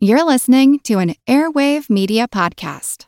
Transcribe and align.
You're 0.00 0.24
listening 0.24 0.78
to 0.84 1.00
an 1.00 1.16
Airwave 1.26 1.90
Media 1.90 2.28
Podcast. 2.28 3.06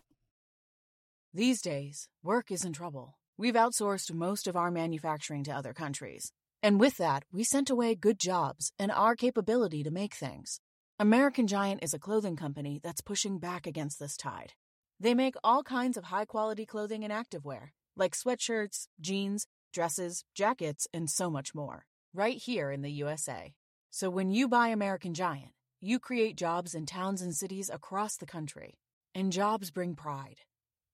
These 1.33 1.63
days, 1.63 2.09
work 2.21 2.51
is 2.51 2.65
in 2.65 2.73
trouble. 2.73 3.17
We've 3.39 3.55
outsourced 3.55 4.13
most 4.13 4.49
of 4.49 4.57
our 4.57 4.73
manufacturing 4.73 5.45
to 5.45 5.53
other 5.53 5.73
countries. 5.73 6.33
And 6.65 6.81
with 6.81 6.97
that, 6.97 7.23
we 7.33 7.45
sent 7.45 7.71
away 7.71 7.95
good 7.95 8.19
jobs 8.19 8.73
and 8.77 8.91
our 8.91 9.15
capability 9.15 9.85
to 9.85 9.93
make 9.93 10.15
things. 10.15 10.59
American 10.99 11.47
Giant 11.47 11.85
is 11.85 11.95
a 11.95 11.99
clothing 12.01 12.35
company 12.35 12.81
that's 12.83 13.01
pushing 13.01 13.39
back 13.39 13.69
against 13.69 14.01
this 14.01 14.17
tide. 14.17 14.55
They 14.99 15.15
make 15.15 15.37
all 15.45 15.63
kinds 15.63 15.97
of 15.97 16.07
high 16.07 16.25
quality 16.25 16.67
clothing 16.67 17.05
and 17.05 17.13
activewear, 17.13 17.69
like 17.97 18.17
sweatshirts, 18.17 18.89
jeans, 19.01 19.47
dresses, 19.73 20.25
jackets, 20.35 20.89
and 20.93 21.09
so 21.09 21.31
much 21.31 21.55
more, 21.55 21.87
right 22.13 22.37
here 22.37 22.73
in 22.73 22.83
the 22.83 22.91
USA. 22.91 23.55
So 23.91 24.11
when 24.11 24.33
you 24.33 24.49
buy 24.49 24.71
American 24.71 25.15
Giant, 25.15 25.53
you 25.81 25.99
create 25.99 26.37
jobs 26.37 26.75
in 26.75 26.87
towns 26.87 27.23
and 27.23 27.35
cities 27.35 27.71
across 27.73 28.17
the 28.17 28.27
country. 28.27 28.79
And 29.15 29.33
jobs 29.33 29.71
bring 29.71 29.95
pride, 29.95 30.41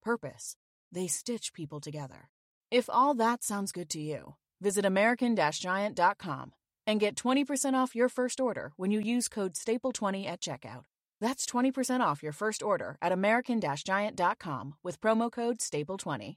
purpose. 0.03 0.57
They 0.93 1.07
stitch 1.07 1.53
people 1.53 1.81
together. 1.81 2.31
If 2.71 2.89
all 2.89 3.15
that 3.15 3.45
sounds 3.45 3.73
good 3.73 3.91
to 3.91 4.01
you, 4.01 4.35
visit 4.61 4.85
American 4.85 5.37
Giant.com 5.37 6.53
and 6.87 7.01
get 7.01 7.17
20% 7.17 7.75
off 7.75 7.97
your 7.97 8.09
first 8.09 8.41
order 8.41 8.73
when 8.77 8.91
you 8.91 9.01
use 9.01 9.29
code 9.29 9.55
STAPLE20 9.55 10.27
at 10.27 10.41
checkout. 10.41 10.85
That's 11.21 11.47
20% 11.47 12.01
off 12.01 12.23
your 12.23 12.33
first 12.33 12.63
order 12.63 12.97
at 13.03 13.13
American 13.13 13.61
Giant.com 13.61 14.75
with 14.83 15.01
promo 15.01 15.31
code 15.31 15.59
STAPLE20. 15.59 16.37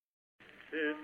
It's 0.73 1.00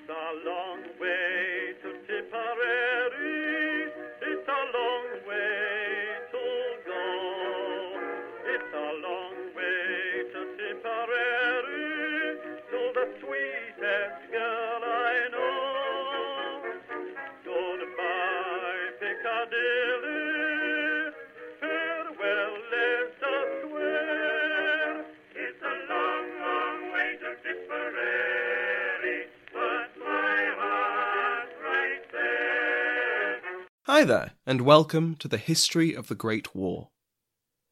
Hi 33.98 34.04
there, 34.04 34.34
and 34.46 34.62
welcome 34.62 35.16
to 35.16 35.28
the 35.28 35.40
History 35.40 35.96
of 35.96 36.08
the 36.08 36.14
Great 36.14 36.54
War. 36.54 36.90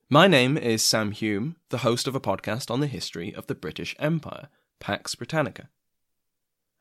My 0.09 0.25
name 0.25 0.57
is 0.57 0.81
Sam 0.81 1.11
Hume, 1.11 1.55
the 1.69 1.85
host 1.85 2.07
of 2.07 2.15
a 2.15 2.19
podcast 2.19 2.71
on 2.71 2.79
the 2.79 2.87
history 2.87 3.31
of 3.31 3.45
the 3.45 3.53
British 3.53 3.95
Empire, 3.99 4.49
Pax 4.79 5.13
Britannica. 5.13 5.69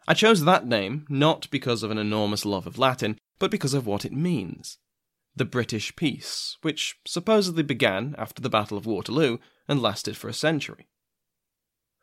I 0.09 0.15
chose 0.15 0.47
that 0.47 0.67
name 0.67 1.05
not 1.11 1.51
because 1.51 1.83
of 1.83 1.91
an 1.91 1.99
enormous 1.99 2.47
love 2.47 2.67
of 2.67 2.79
Latin, 2.79 3.19
but 3.39 3.51
because 3.51 3.75
of 3.75 3.87
what 3.87 4.07
it 4.07 4.15
means. 4.15 4.79
The 5.37 5.45
British 5.45 5.95
Peace, 5.95 6.57
which 6.63 6.97
supposedly 7.05 7.65
began 7.65 8.15
after 8.17 8.41
the 8.41 8.49
Battle 8.49 8.79
of 8.79 8.87
Waterloo 8.87 9.37
and 9.69 9.83
lasted 9.83 10.17
for 10.17 10.29
a 10.29 10.33
century. 10.33 10.89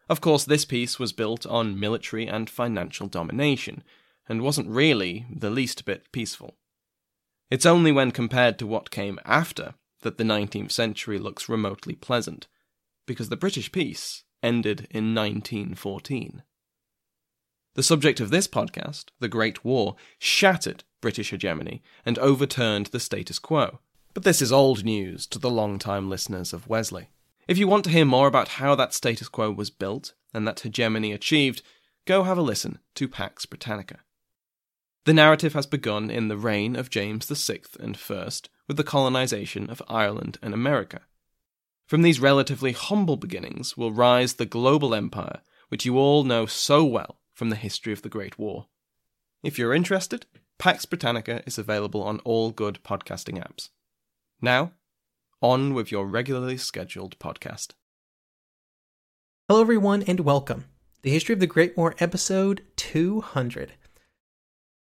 Of 0.08 0.22
course, 0.22 0.44
this 0.44 0.64
peace 0.64 1.00
was 1.00 1.12
built 1.12 1.48
on 1.48 1.80
military 1.80 2.28
and 2.28 2.48
financial 2.52 3.08
domination, 3.08 3.82
and 4.30 4.44
wasn't 4.44 4.70
really 4.70 5.26
the 5.36 5.50
least 5.50 5.86
bit 5.86 6.12
peaceful. 6.12 6.60
It's 7.52 7.66
only 7.66 7.92
when 7.92 8.12
compared 8.12 8.58
to 8.60 8.66
what 8.66 8.92
came 8.92 9.20
after 9.26 9.74
that 10.04 10.18
the 10.18 10.24
19th 10.24 10.72
century 10.72 11.20
looks 11.20 11.50
remotely 11.50 11.96
pleasant, 11.96 12.48
because 13.06 13.28
the 13.28 13.36
British 13.36 13.72
peace 13.74 14.24
ended 14.42 14.88
in 14.90 15.14
1914. 15.14 16.44
The 17.76 17.84
subject 17.84 18.22
of 18.22 18.30
this 18.30 18.48
podcast, 18.48 19.10
the 19.20 19.28
Great 19.28 19.66
War, 19.66 19.98
shattered 20.18 20.86
British 21.02 21.32
hegemony 21.32 21.84
and 22.06 22.18
overturned 22.20 22.88
the 22.88 23.00
status 23.02 23.38
quo. 23.38 23.80
But 24.14 24.24
this 24.24 24.42
is 24.42 24.54
old 24.54 24.86
news 24.86 25.28
to 25.28 25.40
the 25.40 25.50
long-time 25.50 26.10
listeners 26.10 26.54
of 26.54 26.70
Wesley. 26.70 27.10
If 27.50 27.58
you 27.58 27.68
want 27.68 27.84
to 27.84 27.90
hear 27.90 28.06
more 28.06 28.28
about 28.28 28.48
how 28.48 28.76
that 28.76 28.94
status 28.94 29.28
quo 29.28 29.52
was 29.52 29.70
built 29.70 30.14
and 30.34 30.48
that 30.48 30.62
hegemony 30.62 31.12
achieved, 31.12 31.64
go 32.06 32.24
have 32.24 32.38
a 32.38 32.42
listen 32.42 32.80
to 32.96 33.10
Pax 33.10 33.46
Britannica. 33.46 34.00
The 35.04 35.14
narrative 35.14 35.54
has 35.54 35.66
begun 35.66 36.12
in 36.12 36.28
the 36.28 36.38
reign 36.38 36.76
of 36.76 36.92
James 36.92 37.26
VI 37.26 37.62
and 37.80 37.98
I 37.98 38.30
with 38.68 38.78
the 38.78 38.84
colonization 38.84 39.68
of 39.68 39.82
Ireland 39.88 40.38
and 40.44 40.54
America. 40.54 41.02
From 41.88 42.04
these 42.04 42.20
relatively 42.20 42.74
humble 42.74 43.18
beginnings 43.18 43.76
will 43.76 43.92
rise 43.92 44.36
the 44.36 44.46
global 44.46 44.94
empire 44.94 45.42
which 45.70 45.86
you 45.86 45.98
all 45.98 46.24
know 46.24 46.46
so 46.46 46.86
well 46.86 47.20
from 47.34 47.50
the 47.50 47.56
history 47.56 47.92
of 47.94 48.04
the 48.04 48.10
Great 48.10 48.38
War. 48.38 48.68
If 49.42 49.58
you're 49.58 49.74
interested, 49.74 50.28
Pax 50.60 50.86
Britannica 50.86 51.42
is 51.48 51.58
available 51.58 52.04
on 52.04 52.20
all 52.20 52.52
good 52.52 52.78
podcasting 52.84 53.44
apps. 53.44 53.70
Now, 54.40 54.74
on 55.42 55.74
with 55.74 55.92
your 55.92 56.06
regularly 56.06 56.58
scheduled 56.58 57.18
podcast. 57.18 57.70
Hello, 59.50 59.62
everyone, 59.62 60.04
and 60.04 60.20
welcome. 60.20 60.66
The 61.02 61.10
History 61.10 61.34
of 61.34 61.40
the 61.40 61.48
Great 61.48 61.76
War, 61.76 61.96
episode 61.98 62.62
200. 62.76 63.74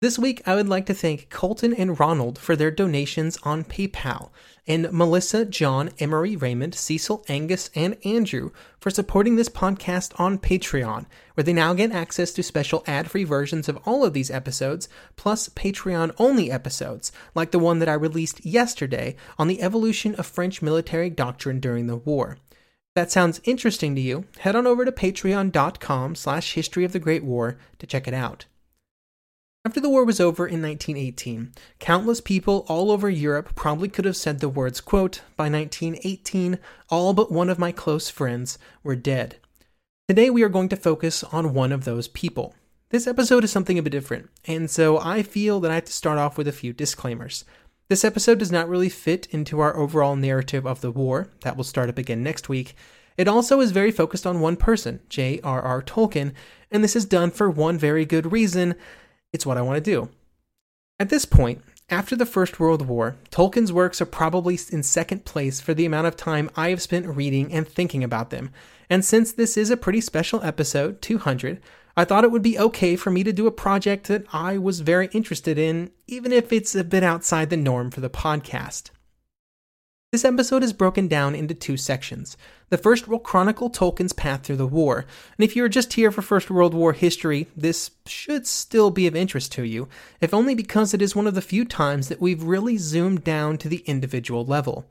This 0.03 0.19
week, 0.19 0.41
I 0.47 0.55
would 0.55 0.67
like 0.67 0.87
to 0.87 0.95
thank 0.95 1.29
Colton 1.29 1.75
and 1.75 2.01
Ronald 2.01 2.39
for 2.39 2.57
their 2.57 2.71
donations 2.71 3.37
on 3.43 3.65
PayPal, 3.65 4.31
and 4.67 4.91
Melissa, 4.91 5.45
John, 5.45 5.91
Emery, 5.99 6.37
Raymond, 6.37 6.75
Cecil, 6.75 7.23
Angus, 7.29 7.69
and 7.75 7.99
Andrew 8.03 8.51
for 8.79 8.89
supporting 8.89 9.37
this 9.37 9.51
podcast 9.51 10.19
on 10.19 10.39
Patreon, 10.39 11.05
where 11.35 11.45
they 11.45 11.53
now 11.53 11.75
get 11.75 11.93
access 11.93 12.33
to 12.33 12.43
special 12.43 12.83
ad 12.87 13.11
free 13.11 13.25
versions 13.25 13.69
of 13.69 13.77
all 13.85 14.03
of 14.03 14.15
these 14.15 14.31
episodes, 14.31 14.89
plus 15.17 15.51
Patreon 15.51 16.15
only 16.17 16.51
episodes, 16.51 17.13
like 17.35 17.51
the 17.51 17.59
one 17.59 17.79
that 17.81 17.89
I 17.89 17.93
released 17.93 18.43
yesterday 18.43 19.17
on 19.39 19.49
the 19.49 19.61
evolution 19.61 20.15
of 20.15 20.25
French 20.25 20.63
military 20.63 21.11
doctrine 21.11 21.61
during 21.61 21.89
the 21.89 21.97
war. 21.97 22.39
If 22.53 22.95
that 22.95 23.13
sounds 23.13 23.43
interesting 23.45 23.95
to 23.97 24.01
you, 24.01 24.25
head 24.39 24.57
on 24.57 24.67
over 24.67 24.87
to 24.87 24.93
patreon.com 24.93 26.15
slash 26.15 26.55
history 26.55 26.87
of 26.87 26.93
the 26.93 26.99
Great 26.99 27.23
War 27.23 27.59
to 27.79 27.87
check 27.87 28.09
it 28.09 28.15
out. 28.15 28.47
After 29.63 29.79
the 29.79 29.91
war 29.91 30.07
was 30.07 30.21
over 30.21 30.47
in 30.47 30.63
1918, 30.63 31.53
countless 31.79 32.23
people 32.23 32.65
all 32.67 32.91
over 32.91 33.11
Europe 33.11 33.55
probably 33.55 33.89
could 33.89 34.07
have 34.07 34.17
said 34.17 34.41
the 34.41 34.49
words, 34.49 34.81
quote, 34.81 35.21
by 35.37 35.51
1918, 35.51 36.59
all 36.89 37.13
but 37.13 37.31
one 37.31 37.51
of 37.51 37.59
my 37.59 37.71
close 37.71 38.09
friends 38.09 38.59
were 38.83 38.97
dead. 38.97 39.37
Today 40.09 40.31
we 40.31 40.43
are 40.43 40.49
going 40.49 40.71
to 40.71 40.77
focus 40.77 41.23
on 41.25 41.53
one 41.53 41.73
of 41.73 41.85
those 41.85 42.09
people. 42.09 42.55
This 42.89 43.07
episode 43.07 43.45
is 43.45 43.53
something 43.53 43.79
a 43.79 43.83
bit 43.83 43.91
different, 43.91 44.31
and 44.47 44.71
so 44.71 44.99
I 44.99 45.23
feel 45.23 45.61
that 45.61 45.71
I 45.71 45.75
have 45.75 45.85
to 45.85 45.93
start 45.93 46.17
off 46.17 46.39
with 46.39 46.49
a 46.49 46.53
few 46.53 46.73
disclaimers. 46.73 47.45
This 47.91 48.03
episode 48.03 48.39
does 48.39 48.51
not 48.51 48.69
really 48.69 48.89
fit 48.89 49.27
into 49.31 49.61
our 49.61 49.77
overall 49.77 50.17
narrative 50.17 50.67
of 50.67 50.81
the 50.81 50.91
war, 50.91 51.29
that 51.43 51.59
will 51.59 51.65
start 51.65 51.91
up 51.91 51.99
again 51.99 52.23
next 52.23 52.49
week. 52.49 52.75
It 53.19 53.29
also 53.29 53.61
is 53.61 53.73
very 53.73 53.91
focused 53.91 54.27
on 54.27 54.41
one 54.41 54.57
person, 54.57 55.01
J.R.R. 55.11 55.83
Tolkien, 55.83 56.33
and 56.71 56.83
this 56.83 56.97
is 56.97 57.05
done 57.05 57.31
for 57.31 57.51
one 57.51 57.77
very 57.77 58.07
good 58.07 58.33
reason 58.33 58.75
it's 59.33 59.47
what 59.47 59.57
I 59.57 59.63
want 59.63 59.77
to 59.77 59.91
do. 59.91 60.09
At 60.99 61.09
this 61.09 61.25
point, 61.25 61.63
after 61.89 62.15
the 62.15 62.27
First 62.27 62.61
World 62.61 62.87
War, 62.87 63.17
Tolkien's 63.31 63.73
works 63.73 64.01
are 64.01 64.07
probably 64.07 64.59
in 64.71 64.83
second 64.83 65.25
place 65.25 65.61
for 65.61 65.75
the 65.75 65.87
amount 65.87 66.07
of 66.07 66.17
time 66.17 66.51
I 66.55 66.71
have 66.71 66.83
spent 66.83 67.07
reading 67.07 67.53
and 67.53 67.67
thinking 67.67 68.05
about 68.05 68.31
them. 68.31 68.51
And 68.89 69.05
since 69.05 69.33
this 69.33 69.57
is 69.57 69.71
a 69.71 69.77
pretty 69.77 70.01
special 70.01 70.43
episode, 70.43 71.03
200, 71.03 71.61
I 71.97 72.05
thought 72.05 72.25
it 72.25 72.31
would 72.31 72.43
be 72.43 72.59
okay 72.59 72.97
for 72.97 73.11
me 73.11 73.25
to 73.25 73.33
do 73.33 73.47
a 73.47 73.53
project 73.53 74.07
that 74.07 74.25
I 74.33 74.57
was 74.57 74.81
very 74.81 75.09
interested 75.13 75.59
in, 75.59 75.91
even 76.07 76.33
if 76.33 76.53
it's 76.53 76.75
a 76.75 76.85
bit 76.85 77.03
outside 77.03 77.51
the 77.51 77.57
norm 77.57 77.91
for 77.91 78.01
the 78.01 78.11
podcast. 78.11 78.91
This 80.13 80.25
episode 80.25 80.63
is 80.63 80.73
broken 80.73 81.09
down 81.09 81.35
into 81.35 81.55
two 81.55 81.77
sections. 81.77 82.37
The 82.71 82.79
first 82.79 83.09
will 83.09 83.19
chronicle 83.19 83.69
Tolkien's 83.69 84.13
path 84.13 84.45
through 84.45 84.57
the 84.57 84.67
war, 84.67 85.05
and 85.37 85.45
if 85.45 85.57
you 85.57 85.65
are 85.65 85.69
just 85.69 85.95
here 85.95 86.13
for 86.13 86.23
First 86.23 86.51
World 86.51 86.73
War 86.73 86.93
history, 86.93 87.49
this 87.57 87.91
should 88.07 88.47
still 88.47 88.91
be 88.91 89.09
of 89.09 89.17
interest 89.17 89.51
to 89.53 89.65
you, 89.65 89.89
if 90.21 90.33
only 90.33 90.55
because 90.55 90.95
it 90.95 91.03
is 91.03 91.17
one 91.17 91.27
of 91.27 91.35
the 91.35 91.43
few 91.43 91.65
times 91.65 92.09
that 92.09 92.21
we've 92.21 92.45
really 92.45 92.77
zoomed 92.77 93.25
down 93.25 93.59
to 93.59 93.69
the 93.69 93.83
individual 93.87 94.47
level. 94.47 94.87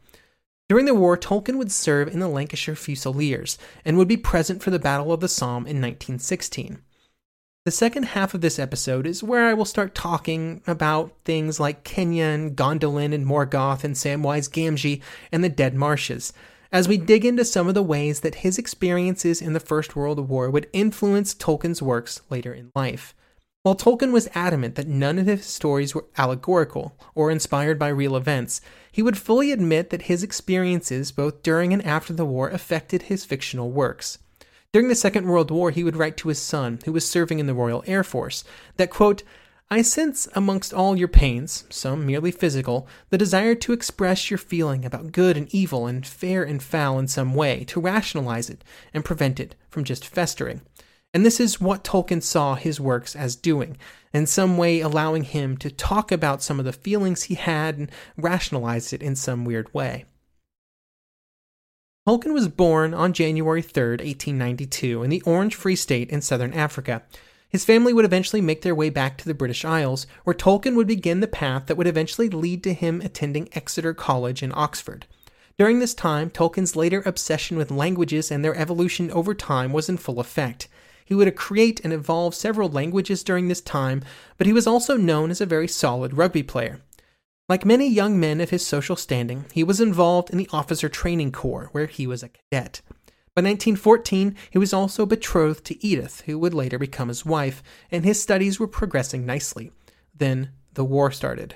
During 0.67 0.85
the 0.85 0.93
war, 0.93 1.17
Tolkien 1.17 1.57
would 1.57 1.71
serve 1.71 2.09
in 2.09 2.19
the 2.19 2.27
Lancashire 2.27 2.75
Fusiliers 2.75 3.57
and 3.85 3.97
would 3.97 4.09
be 4.09 4.17
present 4.17 4.61
for 4.61 4.71
the 4.71 4.77
Battle 4.77 5.13
of 5.13 5.21
the 5.21 5.29
Somme 5.29 5.63
in 5.63 5.81
1916. 5.81 6.81
The 7.63 7.71
second 7.71 8.03
half 8.03 8.33
of 8.33 8.41
this 8.41 8.59
episode 8.59 9.07
is 9.07 9.23
where 9.23 9.47
I 9.47 9.53
will 9.53 9.63
start 9.63 9.95
talking 9.95 10.61
about 10.67 11.13
things 11.23 11.61
like 11.61 11.85
Kenyon, 11.85 12.55
Gondolin, 12.55 13.13
and 13.13 13.25
Morgoth, 13.25 13.85
and 13.85 13.95
Samwise 13.95 14.49
Gamgee, 14.49 15.01
and 15.31 15.43
the 15.43 15.49
Dead 15.49 15.75
Marshes, 15.75 16.33
as 16.71 16.87
we 16.87 16.97
dig 16.97 17.25
into 17.25 17.43
some 17.43 17.67
of 17.67 17.73
the 17.73 17.83
ways 17.83 18.19
that 18.19 18.35
his 18.35 18.57
experiences 18.57 19.41
in 19.41 19.53
the 19.53 19.59
First 19.59 19.95
World 19.95 20.29
War 20.29 20.49
would 20.49 20.67
influence 20.73 21.33
Tolkien's 21.33 21.81
works 21.81 22.21
later 22.29 22.53
in 22.53 22.71
life. 22.75 23.15
While 23.63 23.75
Tolkien 23.75 24.13
was 24.13 24.29
adamant 24.33 24.75
that 24.75 24.87
none 24.87 25.19
of 25.19 25.25
his 25.25 25.45
stories 25.45 25.93
were 25.93 26.05
allegorical 26.17 26.95
or 27.13 27.29
inspired 27.29 27.77
by 27.77 27.89
real 27.89 28.15
events, 28.15 28.61
he 28.91 29.01
would 29.01 29.17
fully 29.17 29.51
admit 29.51 29.89
that 29.89 30.03
his 30.03 30.23
experiences 30.23 31.11
both 31.11 31.43
during 31.43 31.73
and 31.73 31.85
after 31.85 32.13
the 32.13 32.25
war 32.25 32.49
affected 32.49 33.03
his 33.03 33.25
fictional 33.25 33.71
works. 33.71 34.17
During 34.71 34.87
the 34.87 34.95
Second 34.95 35.27
World 35.27 35.51
War, 35.51 35.71
he 35.71 35.83
would 35.83 35.97
write 35.97 36.15
to 36.17 36.29
his 36.29 36.39
son, 36.39 36.79
who 36.85 36.93
was 36.93 37.09
serving 37.09 37.39
in 37.39 37.47
the 37.47 37.53
Royal 37.55 37.83
Air 37.87 38.03
Force, 38.03 38.43
that, 38.77 38.91
quote, 38.91 39.23
I 39.71 39.83
sense 39.83 40.27
amongst 40.33 40.73
all 40.73 40.97
your 40.97 41.07
pains, 41.07 41.65
some 41.69 42.05
merely 42.05 42.31
physical, 42.31 42.87
the 43.11 43.19
desire 43.19 43.53
to 43.55 43.73
express 43.73 44.31
your 44.31 44.39
feeling 44.39 44.83
about 44.83 45.11
good 45.11 45.37
and 45.37 45.53
evil 45.53 45.85
and 45.85 46.05
fair 46.05 46.43
and 46.43 46.61
foul 46.61 46.97
in 46.97 47.07
some 47.07 47.35
way, 47.35 47.65
to 47.65 47.79
rationalize 47.79 48.49
it 48.49 48.63
and 48.95 49.05
prevent 49.05 49.39
it 49.39 49.53
from 49.69 49.83
just 49.83 50.07
festering. 50.07 50.61
And 51.13 51.23
this 51.23 51.39
is 51.39 51.61
what 51.61 51.83
Tolkien 51.83 52.23
saw 52.23 52.55
his 52.55 52.79
works 52.79 53.15
as 53.15 53.35
doing, 53.35 53.77
in 54.11 54.25
some 54.25 54.57
way 54.57 54.79
allowing 54.79 55.23
him 55.23 55.55
to 55.57 55.69
talk 55.69 56.11
about 56.11 56.41
some 56.41 56.57
of 56.57 56.65
the 56.65 56.73
feelings 56.73 57.23
he 57.23 57.35
had 57.35 57.77
and 57.77 57.91
rationalize 58.17 58.91
it 58.91 59.03
in 59.03 59.15
some 59.15 59.45
weird 59.45 59.71
way. 59.71 60.05
Tolkien 62.07 62.33
was 62.33 62.47
born 62.47 62.95
on 62.95 63.13
January 63.13 63.61
3, 63.61 63.89
1892, 63.89 65.03
in 65.03 65.11
the 65.11 65.21
Orange 65.23 65.53
Free 65.53 65.75
State 65.75 66.09
in 66.09 66.21
southern 66.21 66.53
Africa. 66.53 67.03
His 67.49 67.65
family 67.65 67.93
would 67.93 68.05
eventually 68.05 68.41
make 68.41 68.61
their 68.61 68.75
way 68.75 68.91
back 68.91 69.17
to 69.17 69.25
the 69.25 69.33
British 69.33 69.65
Isles, 69.65 70.05
where 70.23 70.35
Tolkien 70.35 70.75
would 70.75 70.87
begin 70.87 71.19
the 71.19 71.27
path 71.27 71.65
that 71.65 71.77
would 71.77 71.87
eventually 71.87 72.29
lead 72.29 72.63
to 72.63 72.73
him 72.73 73.01
attending 73.01 73.49
Exeter 73.53 73.93
College 73.95 74.43
in 74.43 74.51
Oxford. 74.53 75.07
During 75.57 75.79
this 75.79 75.95
time, 75.95 76.29
Tolkien's 76.29 76.75
later 76.75 77.01
obsession 77.05 77.57
with 77.57 77.71
languages 77.71 78.29
and 78.31 78.45
their 78.45 78.55
evolution 78.55 79.09
over 79.11 79.33
time 79.33 79.73
was 79.73 79.89
in 79.89 79.97
full 79.97 80.19
effect. 80.19 80.67
He 81.03 81.15
would 81.15 81.35
create 81.35 81.81
and 81.83 81.91
evolve 81.91 82.35
several 82.35 82.69
languages 82.69 83.23
during 83.23 83.47
this 83.47 83.61
time, 83.61 84.03
but 84.37 84.45
he 84.45 84.53
was 84.53 84.67
also 84.67 84.95
known 84.95 85.31
as 85.31 85.41
a 85.41 85.45
very 85.47 85.67
solid 85.67 86.15
rugby 86.15 86.43
player. 86.43 86.81
Like 87.49 87.65
many 87.65 87.89
young 87.89 88.19
men 88.19 88.41
of 88.41 88.51
his 88.51 88.63
social 88.63 88.95
standing, 88.95 89.45
he 89.51 89.63
was 89.63 89.81
involved 89.81 90.29
in 90.29 90.37
the 90.37 90.47
Officer 90.53 90.87
Training 90.87 91.31
Corps, 91.31 91.69
where 91.71 91.87
he 91.87 92.05
was 92.05 92.21
a 92.21 92.29
cadet. 92.29 92.81
By 93.39 93.43
1914, 93.43 94.35
he 94.51 94.57
was 94.57 94.73
also 94.73 95.05
betrothed 95.05 95.63
to 95.63 95.81
Edith, 95.81 96.23
who 96.25 96.37
would 96.39 96.53
later 96.53 96.77
become 96.77 97.07
his 97.07 97.25
wife, 97.25 97.63
and 97.89 98.03
his 98.03 98.21
studies 98.21 98.59
were 98.59 98.67
progressing 98.67 99.25
nicely. 99.25 99.71
Then 100.13 100.49
the 100.73 100.83
war 100.83 101.09
started. 101.09 101.55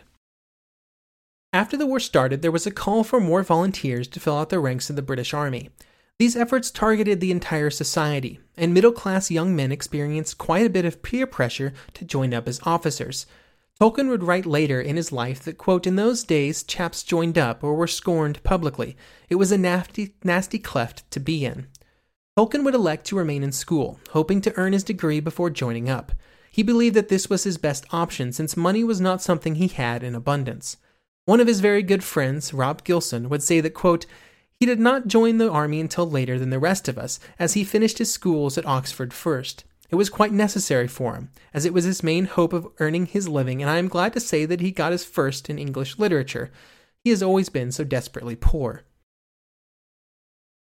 After 1.52 1.76
the 1.76 1.86
war 1.86 2.00
started, 2.00 2.42
there 2.42 2.54
was 2.54 2.66
a 2.66 2.72
call 2.72 3.04
for 3.04 3.20
more 3.20 3.44
volunteers 3.44 4.08
to 4.08 4.22
fill 4.22 4.38
out 4.38 4.50
the 4.50 4.62
ranks 4.62 4.90
of 4.90 4.96
the 4.96 5.02
British 5.02 5.34
Army. 5.34 5.72
These 6.20 6.38
efforts 6.38 6.72
targeted 6.72 7.20
the 7.20 7.32
entire 7.32 7.70
society, 7.70 8.40
and 8.56 8.74
middle 8.74 8.94
class 8.94 9.30
young 9.30 9.54
men 9.54 9.74
experienced 9.74 10.38
quite 10.38 10.66
a 10.66 10.70
bit 10.70 10.86
of 10.86 11.04
peer 11.04 11.28
pressure 11.28 11.74
to 11.96 12.06
join 12.06 12.34
up 12.34 12.48
as 12.48 12.62
officers. 12.64 13.26
Tolkien 13.84 14.08
would 14.08 14.24
write 14.24 14.46
later 14.46 14.80
in 14.80 14.96
his 14.96 15.12
life 15.12 15.44
that, 15.44 15.58
quote, 15.58 15.86
in 15.86 15.98
those 15.98 16.24
days, 16.24 16.64
chaps 16.64 17.04
joined 17.04 17.38
up 17.38 17.66
or 17.66 17.76
were 17.76 17.86
scorned 17.86 18.42
publicly. 18.42 18.96
It 19.28 19.36
was 19.36 19.52
a 19.52 19.58
nasty, 19.58 20.16
nasty 20.24 20.58
cleft 20.58 21.12
to 21.12 21.20
be 21.20 21.44
in. 21.44 21.68
Tolkien 22.38 22.64
would 22.64 22.76
elect 22.76 23.06
to 23.08 23.18
remain 23.18 23.44
in 23.44 23.52
school, 23.52 24.00
hoping 24.12 24.40
to 24.40 24.54
earn 24.56 24.72
his 24.72 24.86
degree 24.86 25.20
before 25.20 25.50
joining 25.50 25.90
up. 25.90 26.14
He 26.50 26.64
believed 26.64 26.96
that 26.96 27.10
this 27.10 27.30
was 27.30 27.44
his 27.44 27.58
best 27.58 27.86
option 27.92 28.32
since 28.32 28.56
money 28.56 28.86
was 28.86 29.02
not 29.02 29.22
something 29.22 29.56
he 29.56 29.68
had 29.68 30.02
in 30.02 30.16
abundance. 30.16 30.78
One 31.26 31.42
of 31.42 31.48
his 31.48 31.60
very 31.60 31.84
good 31.84 32.06
friends, 32.06 32.54
Rob 32.54 32.86
Gilson, 32.86 33.28
would 33.28 33.44
say 33.44 33.60
that, 33.60 33.74
quote, 33.74 34.06
he 34.58 34.66
did 34.66 34.80
not 34.80 35.08
join 35.08 35.40
the 35.40 35.52
army 35.52 35.82
until 35.82 36.10
later 36.10 36.40
than 36.40 36.52
the 36.52 36.58
rest 36.58 36.88
of 36.88 36.98
us, 36.98 37.20
as 37.38 37.56
he 37.56 37.66
finished 37.66 37.98
his 37.98 38.14
schools 38.14 38.58
at 38.58 38.66
Oxford 38.66 39.14
first. 39.14 39.66
It 39.94 39.95
was 39.95 40.10
quite 40.10 40.34
necessary 40.34 40.88
for 40.88 41.13
him, 41.13 41.30
as 41.54 41.66
it 41.66 41.74
was 41.74 41.84
his 41.84 42.01
main 42.01 42.25
hope 42.25 42.51
of 42.51 42.68
earning 42.80 43.06
his 43.06 43.30
living, 43.30 43.62
and 43.62 43.69
I 43.69 43.78
am 43.78 43.88
glad 43.88 44.13
to 44.13 44.19
say 44.19 44.44
that 44.44 44.60
he 44.60 44.72
got 44.72 44.92
his 44.92 45.06
first 45.06 45.51
in 45.51 45.60
English 45.60 46.00
literature. 46.00 46.50
He 47.04 47.12
has 47.12 47.22
always 47.22 47.50
been 47.50 47.72
so 47.72 47.84
desperately 47.84 48.36
poor. 48.36 48.81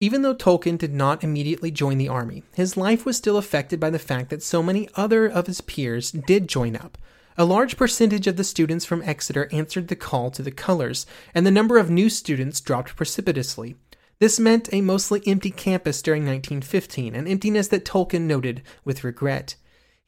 Even 0.02 0.20
though 0.20 0.34
Tolkien 0.34 0.76
did 0.76 0.92
not 0.92 1.24
immediately 1.24 1.70
join 1.70 1.96
the 1.96 2.10
army, 2.10 2.42
his 2.54 2.76
life 2.76 3.06
was 3.06 3.16
still 3.16 3.38
affected 3.38 3.80
by 3.80 3.88
the 3.88 3.98
fact 3.98 4.28
that 4.28 4.42
so 4.42 4.62
many 4.62 4.86
other 4.96 5.24
of 5.24 5.46
his 5.46 5.62
peers 5.62 6.10
did 6.10 6.46
join 6.46 6.76
up. 6.76 6.98
A 7.38 7.46
large 7.46 7.78
percentage 7.78 8.26
of 8.26 8.36
the 8.36 8.44
students 8.44 8.84
from 8.84 9.00
Exeter 9.02 9.48
answered 9.50 9.88
the 9.88 9.96
call 9.96 10.30
to 10.30 10.42
the 10.42 10.50
colors, 10.50 11.06
and 11.34 11.46
the 11.46 11.50
number 11.50 11.78
of 11.78 11.88
new 11.88 12.10
students 12.10 12.60
dropped 12.60 12.94
precipitously. 12.94 13.76
This 14.18 14.40
meant 14.40 14.72
a 14.72 14.80
mostly 14.80 15.22
empty 15.26 15.50
campus 15.50 16.00
during 16.00 16.22
1915, 16.22 17.14
an 17.14 17.26
emptiness 17.26 17.68
that 17.68 17.84
Tolkien 17.84 18.22
noted 18.22 18.62
with 18.82 19.04
regret. 19.04 19.56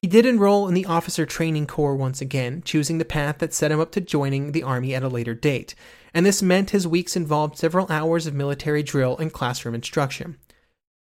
He 0.00 0.08
did 0.08 0.25
enroll 0.25 0.66
in 0.66 0.75
the 0.75 0.87
Officer 0.87 1.26
Training 1.26 1.66
Corps 1.66 1.94
once 1.94 2.22
again, 2.22 2.62
choosing 2.64 2.96
the 2.96 3.05
path 3.05 3.38
that 3.38 3.52
set 3.52 3.70
him 3.70 3.81
up 3.81 3.93
to 3.93 4.00
joining 4.00 4.52
the 4.52 4.62
Army 4.62 4.94
at 4.94 5.02
a 5.02 5.08
later 5.08 5.34
date, 5.34 5.75
and 6.14 6.25
this 6.25 6.40
meant 6.40 6.70
his 6.70 6.88
weeks 6.88 7.16
involved 7.16 7.58
several 7.58 7.87
hours 7.90 8.26
of 8.26 8.32
military 8.32 8.82
drill 8.82 9.19
and 9.19 9.32
classroom 9.32 9.75
instruction. 9.75 10.38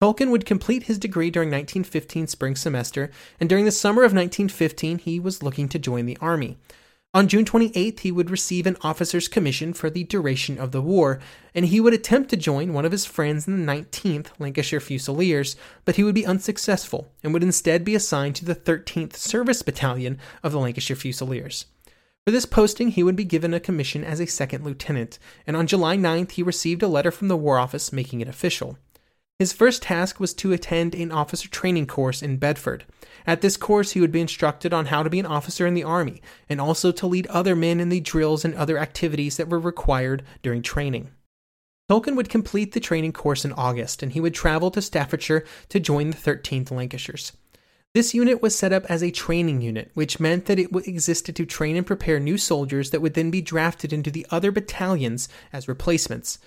Tolkien 0.00 0.30
would 0.30 0.46
complete 0.46 0.84
his 0.84 0.98
degree 0.98 1.30
during 1.30 1.48
1915 1.48 2.28
spring 2.28 2.54
semester, 2.54 3.10
and 3.40 3.48
during 3.48 3.64
the 3.64 3.72
summer 3.72 4.02
of 4.02 4.12
1915 4.12 4.98
he 4.98 5.18
was 5.18 5.42
looking 5.42 5.68
to 5.68 5.78
join 5.78 6.06
the 6.06 6.18
Army. 6.20 6.58
On 7.14 7.28
June 7.28 7.44
28th, 7.44 8.00
he 8.00 8.10
would 8.10 8.30
receive 8.30 8.66
an 8.66 8.78
officer's 8.80 9.28
commission 9.28 9.74
for 9.74 9.90
the 9.90 10.04
duration 10.04 10.58
of 10.58 10.72
the 10.72 10.80
war, 10.80 11.20
and 11.54 11.66
he 11.66 11.78
would 11.78 11.92
attempt 11.92 12.30
to 12.30 12.38
join 12.38 12.72
one 12.72 12.86
of 12.86 12.92
his 12.92 13.04
friends 13.04 13.46
in 13.46 13.66
the 13.66 13.70
19th 13.70 14.28
Lancashire 14.38 14.80
Fusiliers, 14.80 15.54
but 15.84 15.96
he 15.96 16.04
would 16.04 16.14
be 16.14 16.24
unsuccessful 16.24 17.12
and 17.22 17.34
would 17.34 17.42
instead 17.42 17.84
be 17.84 17.94
assigned 17.94 18.34
to 18.36 18.46
the 18.46 18.54
13th 18.54 19.14
Service 19.14 19.60
Battalion 19.60 20.18
of 20.42 20.52
the 20.52 20.58
Lancashire 20.58 20.96
Fusiliers. 20.96 21.66
For 22.24 22.30
this 22.30 22.46
posting, 22.46 22.88
he 22.88 23.02
would 23.02 23.16
be 23.16 23.24
given 23.24 23.52
a 23.52 23.60
commission 23.60 24.04
as 24.04 24.18
a 24.18 24.26
second 24.26 24.64
lieutenant, 24.64 25.18
and 25.46 25.54
on 25.54 25.66
July 25.66 25.98
9th, 25.98 26.30
he 26.30 26.42
received 26.42 26.82
a 26.82 26.88
letter 26.88 27.10
from 27.10 27.28
the 27.28 27.36
War 27.36 27.58
Office 27.58 27.92
making 27.92 28.22
it 28.22 28.28
official. 28.28 28.78
His 29.42 29.52
first 29.52 29.82
task 29.82 30.20
was 30.20 30.34
to 30.34 30.52
attend 30.52 30.94
an 30.94 31.10
officer 31.10 31.48
training 31.48 31.88
course 31.88 32.22
in 32.22 32.36
Bedford. 32.36 32.84
At 33.26 33.40
this 33.40 33.56
course, 33.56 33.90
he 33.90 34.00
would 34.00 34.12
be 34.12 34.20
instructed 34.20 34.72
on 34.72 34.86
how 34.86 35.02
to 35.02 35.10
be 35.10 35.18
an 35.18 35.26
officer 35.26 35.66
in 35.66 35.74
the 35.74 35.82
Army, 35.82 36.22
and 36.48 36.60
also 36.60 36.92
to 36.92 37.08
lead 37.08 37.26
other 37.26 37.56
men 37.56 37.80
in 37.80 37.88
the 37.88 37.98
drills 37.98 38.44
and 38.44 38.54
other 38.54 38.78
activities 38.78 39.38
that 39.38 39.48
were 39.48 39.58
required 39.58 40.22
during 40.44 40.62
training. 40.62 41.10
Tolkien 41.90 42.14
would 42.14 42.28
complete 42.28 42.70
the 42.70 42.78
training 42.78 43.12
course 43.12 43.44
in 43.44 43.52
August, 43.54 44.00
and 44.00 44.12
he 44.12 44.20
would 44.20 44.32
travel 44.32 44.70
to 44.70 44.80
Staffordshire 44.80 45.44
to 45.70 45.80
join 45.80 46.10
the 46.10 46.16
13th 46.16 46.70
Lancashires. 46.70 47.32
This 47.94 48.14
unit 48.14 48.42
was 48.42 48.56
set 48.56 48.72
up 48.72 48.84
as 48.88 49.02
a 49.02 49.10
training 49.10 49.60
unit, 49.60 49.90
which 49.94 50.20
meant 50.20 50.44
that 50.44 50.60
it 50.60 50.70
existed 50.86 51.34
to 51.34 51.46
train 51.46 51.74
and 51.74 51.84
prepare 51.84 52.20
new 52.20 52.38
soldiers 52.38 52.90
that 52.90 53.02
would 53.02 53.14
then 53.14 53.32
be 53.32 53.42
drafted 53.42 53.92
into 53.92 54.12
the 54.12 54.24
other 54.30 54.52
battalions 54.52 55.28
as 55.52 55.66
replacements. 55.66 56.38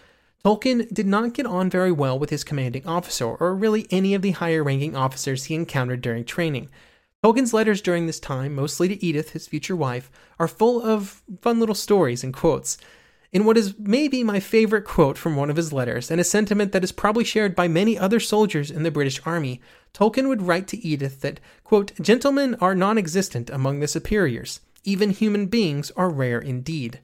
Tolkien 0.46 0.88
did 0.94 1.08
not 1.08 1.34
get 1.34 1.48
on 1.48 1.72
very 1.72 1.92
well 1.92 2.20
with 2.20 2.30
his 2.30 2.44
commanding 2.44 2.86
officer, 2.86 3.26
or 3.26 3.56
really 3.56 3.88
any 3.90 4.14
of 4.14 4.22
the 4.22 4.30
higher 4.30 4.64
ranking 4.64 4.96
officers 4.96 5.46
he 5.46 5.56
encountered 5.56 6.02
during 6.04 6.24
training. 6.24 6.70
Tolkien's 7.24 7.52
letters 7.52 7.82
during 7.82 8.06
this 8.06 8.20
time, 8.20 8.54
mostly 8.54 8.88
to 8.88 9.04
Edith, 9.04 9.32
his 9.32 9.48
future 9.48 9.76
wife, 9.76 10.12
are 10.38 10.48
full 10.48 10.84
of 10.84 11.24
fun 11.42 11.60
little 11.60 11.74
stories 11.74 12.24
and 12.24 12.32
quotes. 12.32 12.78
In 13.32 13.44
what 13.44 13.58
is 13.58 13.74
maybe 13.80 14.24
my 14.24 14.40
favorite 14.40 14.86
quote 14.86 15.18
from 15.18 15.36
one 15.36 15.50
of 15.50 15.56
his 15.56 15.74
letters, 15.74 16.12
and 16.12 16.22
a 16.22 16.24
sentiment 16.24 16.74
that 16.74 16.84
is 16.84 16.92
probably 16.92 17.24
shared 17.24 17.56
by 17.56 17.68
many 17.68 17.98
other 17.98 18.20
soldiers 18.20 18.70
in 18.70 18.84
the 18.84 18.92
British 18.92 19.20
Army, 19.26 19.62
Tolkien 19.96 20.28
would 20.28 20.44
write 20.44 20.68
to 20.68 20.86
Edith 20.86 21.22
that, 21.22 21.40
quote, 21.64 21.92
Gentlemen 22.00 22.54
are 22.62 22.76
non 22.76 23.00
existent 23.00 23.50
among 23.50 23.80
the 23.80 23.88
superiors. 23.88 24.60
Even 24.84 25.10
human 25.10 25.48
beings 25.48 25.90
are 25.98 26.12
rare 26.12 26.40
indeed. 26.40 27.00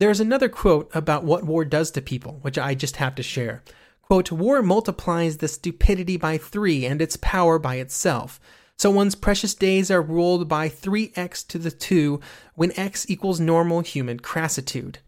There 0.00 0.10
is 0.10 0.20
another 0.20 0.48
quote 0.48 0.90
about 0.94 1.24
what 1.24 1.44
war 1.44 1.64
does 1.64 1.90
to 1.92 2.02
people, 2.02 2.38
which 2.42 2.58
I 2.58 2.74
just 2.74 2.96
have 2.96 3.14
to 3.14 3.22
share. 3.22 3.62
Quote, 4.02 4.32
War 4.32 4.60
multiplies 4.60 5.38
the 5.38 5.48
stupidity 5.48 6.16
by 6.16 6.36
three 6.36 6.84
and 6.84 7.00
its 7.00 7.16
power 7.16 7.58
by 7.58 7.76
itself. 7.76 8.40
So 8.76 8.90
one's 8.90 9.14
precious 9.14 9.54
days 9.54 9.90
are 9.90 10.02
ruled 10.02 10.48
by 10.48 10.68
3x 10.68 11.46
to 11.48 11.58
the 11.58 11.70
2 11.70 12.20
when 12.54 12.78
x 12.78 13.08
equals 13.08 13.38
normal 13.38 13.80
human 13.80 14.18
crassitude. 14.18 14.98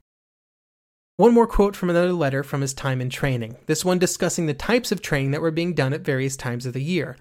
One 1.17 1.35
more 1.35 1.47
quote 1.47 1.75
from 1.75 1.91
another 1.91 2.13
letter 2.13 2.43
from 2.43 2.61
his 2.61 2.75
time 2.75 3.01
in 3.01 3.11
training, 3.11 3.57
this 3.67 3.85
one 3.85 3.99
discussing 3.99 4.47
the 4.47 4.55
types 4.55 4.93
of 4.93 5.03
training 5.03 5.33
that 5.33 5.41
were 5.41 5.51
being 5.51 5.75
done 5.75 5.95
at 5.95 6.03
various 6.03 6.37
times 6.37 6.65
of 6.65 6.75
the 6.75 6.83
year. 6.83 7.17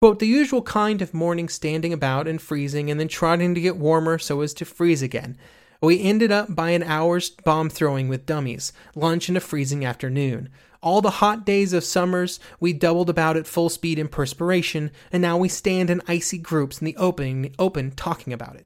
Quote, 0.00 0.18
the 0.18 0.26
usual 0.26 0.62
kind 0.62 1.02
of 1.02 1.12
morning 1.12 1.48
standing 1.48 1.92
about 1.92 2.26
and 2.26 2.40
freezing 2.40 2.90
and 2.90 2.98
then 2.98 3.08
trotting 3.08 3.54
to 3.54 3.60
get 3.60 3.76
warmer 3.76 4.18
so 4.18 4.40
as 4.40 4.54
to 4.54 4.64
freeze 4.64 5.02
again. 5.02 5.36
We 5.82 6.00
ended 6.00 6.30
up 6.30 6.54
by 6.54 6.70
an 6.70 6.84
hour's 6.84 7.30
bomb 7.30 7.68
throwing 7.68 8.06
with 8.06 8.24
dummies, 8.24 8.72
lunch 8.94 9.28
and 9.28 9.36
a 9.36 9.40
freezing 9.40 9.84
afternoon. 9.84 10.48
All 10.80 11.00
the 11.00 11.10
hot 11.10 11.44
days 11.44 11.72
of 11.72 11.82
summers, 11.82 12.38
we 12.60 12.72
doubled 12.72 13.10
about 13.10 13.36
at 13.36 13.48
full 13.48 13.68
speed 13.68 13.98
in 13.98 14.06
perspiration, 14.06 14.92
and 15.10 15.20
now 15.20 15.36
we 15.36 15.48
stand 15.48 15.90
in 15.90 16.00
icy 16.06 16.38
groups 16.38 16.80
in 16.80 16.84
the 16.84 16.96
open, 16.96 17.52
open 17.58 17.90
talking 17.90 18.32
about 18.32 18.54
it. 18.54 18.62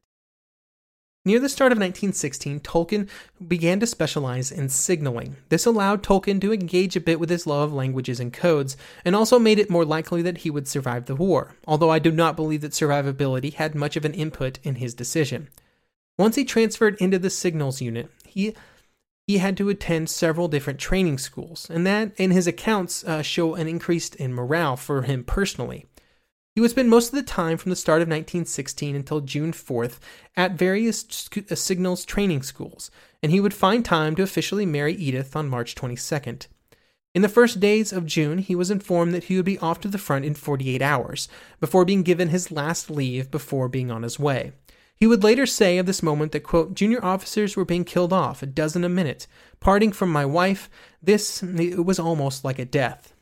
Near 1.25 1.41
the 1.41 1.49
start 1.49 1.73
of 1.73 1.79
1916, 1.79 2.61
Tolkien 2.61 3.09
began 3.49 3.81
to 3.81 3.87
specialize 3.87 4.53
in 4.53 4.69
signaling. 4.69 5.37
This 5.49 5.65
allowed 5.65 6.03
Tolkien 6.03 6.39
to 6.43 6.53
engage 6.53 6.97
a 6.97 7.01
bit 7.01 7.19
with 7.19 7.31
his 7.31 7.47
love 7.47 7.71
of 7.71 7.75
languages 7.75 8.21
and 8.21 8.31
codes, 8.31 8.77
and 9.07 9.17
also 9.17 9.39
made 9.39 9.59
it 9.59 9.71
more 9.71 9.87
likely 9.87 10.21
that 10.21 10.39
he 10.39 10.51
would 10.51 10.69
survive 10.69 11.07
the 11.07 11.17
war, 11.17 11.57
although 11.67 11.91
I 11.91 11.99
do 11.99 12.13
not 12.13 12.37
believe 12.37 12.61
that 12.61 12.73
survivability 12.73 13.55
had 13.55 13.75
much 13.75 13.97
of 13.97 14.05
an 14.05 14.13
input 14.13 14.59
in 14.63 14.75
his 14.75 14.93
decision. 14.93 15.49
Once 16.19 16.37
he 16.37 16.45
transferred 16.45 16.97
into 16.97 17.19
the 17.19 17.31
signals 17.31 17.81
unit, 17.81 18.11
he 18.27 18.55
he 19.27 19.39
had 19.39 19.57
to 19.57 19.69
attend 19.69 20.09
several 20.09 20.47
different 20.47 20.79
training 20.79 21.19
schools, 21.19 21.69
and 21.69 21.85
that, 21.85 22.13
in 22.17 22.31
his 22.31 22.47
accounts, 22.47 23.03
uh, 23.05 23.23
show 23.23 23.57
an 23.57 23.67
increase 23.67 24.09
in 24.11 24.33
morale 24.33 24.77
for 24.77 25.03
him 25.03 25.25
personally. 25.25 25.87
He 26.55 26.61
would 26.61 26.71
spend 26.71 26.89
most 26.89 27.09
of 27.09 27.17
the 27.17 27.25
time 27.25 27.59
from 27.59 27.71
the 27.71 27.77
start 27.77 28.03
of 28.03 28.09
1916 28.09 28.95
until 28.95 29.21
June 29.21 29.53
4th 29.53 29.99
at 30.37 30.53
various 30.53 31.01
sc- 31.01 31.51
uh, 31.51 31.55
signals 31.57 32.05
training 32.05 32.45
schools, 32.45 32.91
and 33.21 33.33
he 33.33 33.41
would 33.41 33.53
find 33.53 33.85
time 33.85 34.15
to 34.15 34.23
officially 34.23 34.65
marry 34.65 34.95
Edith 34.95 35.35
on 35.35 35.49
March 35.49 35.75
22nd. 35.75 36.47
In 37.13 37.23
the 37.23 37.29
first 37.29 37.61
days 37.61 37.93
of 37.93 38.07
June, 38.07 38.39
he 38.39 38.55
was 38.55 38.71
informed 38.71 39.13
that 39.13 39.25
he 39.25 39.37
would 39.37 39.45
be 39.45 39.59
off 39.59 39.81
to 39.81 39.89
the 39.89 39.99
front 39.99 40.25
in 40.25 40.35
48 40.35 40.81
hours, 40.81 41.29
before 41.61 41.85
being 41.85 42.03
given 42.03 42.29
his 42.29 42.53
last 42.53 42.91
leave 42.91 43.31
before 43.31 43.69
being 43.69 43.91
on 43.91 44.03
his 44.03 44.19
way. 44.19 44.53
He 44.97 45.07
would 45.07 45.23
later 45.23 45.45
say 45.45 45.77
of 45.77 45.87
this 45.87 46.03
moment 46.03 46.33
that, 46.33 46.43
quote, 46.43 46.75
junior 46.75 47.05
officers 47.05 47.55
were 47.55 47.67
being 47.67 47.85
killed 47.85 48.13
off, 48.13 48.43
a 48.43 48.47
dozen 48.47 48.83
a 48.83 48.89
minute. 48.89 49.27
Parting 49.61 49.93
from 49.93 50.11
my 50.11 50.25
wife, 50.25 50.71
this, 51.03 51.43
it 51.43 51.85
was 51.85 51.99
almost 51.99 52.45
like 52.45 52.59
a 52.59 52.65
death. 52.65 53.13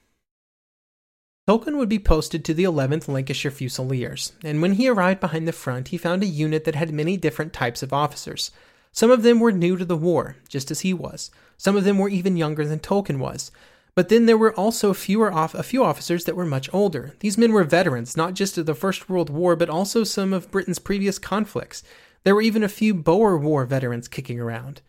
Tolkien 1.49 1.77
would 1.77 1.89
be 1.89 1.99
posted 1.99 2.45
to 2.45 2.55
the 2.55 2.65
11th 2.65 3.09
Lancashire 3.09 3.51
Fusiliers, 3.51 4.33
and 4.43 4.63
when 4.63 4.75
he 4.75 4.89
arrived 4.89 5.21
behind 5.21 5.47
the 5.47 5.53
front, 5.53 5.89
he 5.89 5.99
found 5.99 6.23
a 6.23 6.27
unit 6.27 6.65
that 6.65 6.75
had 6.75 6.95
many 6.95 7.19
different 7.19 7.53
types 7.53 7.83
of 7.83 7.93
officers. 7.93 8.51
Some 8.93 9.11
of 9.11 9.23
them 9.23 9.41
were 9.41 9.53
new 9.53 9.77
to 9.77 9.85
the 9.85 9.97
war, 9.97 10.37
just 10.49 10.71
as 10.71 10.81
he 10.81 10.95
was. 10.95 11.31
Some 11.59 11.77
of 11.77 11.85
them 11.85 11.99
were 11.99 12.09
even 12.09 12.37
younger 12.37 12.65
than 12.67 12.79
Tolkien 12.79 13.19
was. 13.19 13.51
But 13.95 14.09
then 14.09 14.27
there 14.27 14.39
were 14.39 14.53
also 14.55 14.93
fewer 14.93 15.33
off- 15.33 15.55
a 15.55 15.63
few 15.63 15.85
officers 15.85 16.25
that 16.25 16.35
were 16.35 16.45
much 16.45 16.69
older. 16.73 17.15
These 17.21 17.39
men 17.39 17.53
were 17.53 17.65
veterans, 17.65 18.17
not 18.17 18.35
just 18.35 18.59
of 18.59 18.67
the 18.67 18.75
First 18.75 19.09
World 19.09 19.31
War, 19.31 19.55
but 19.55 19.71
also 19.71 20.03
some 20.03 20.33
of 20.33 20.51
Britain's 20.51 20.81
previous 20.81 21.19
conflicts. 21.19 21.83
There 22.25 22.35
were 22.35 22.43
even 22.43 22.65
a 22.65 22.69
few 22.69 22.95
Boer 22.95 23.37
War 23.37 23.65
veterans 23.65 24.09
kicking 24.09 24.41
around. 24.41 24.81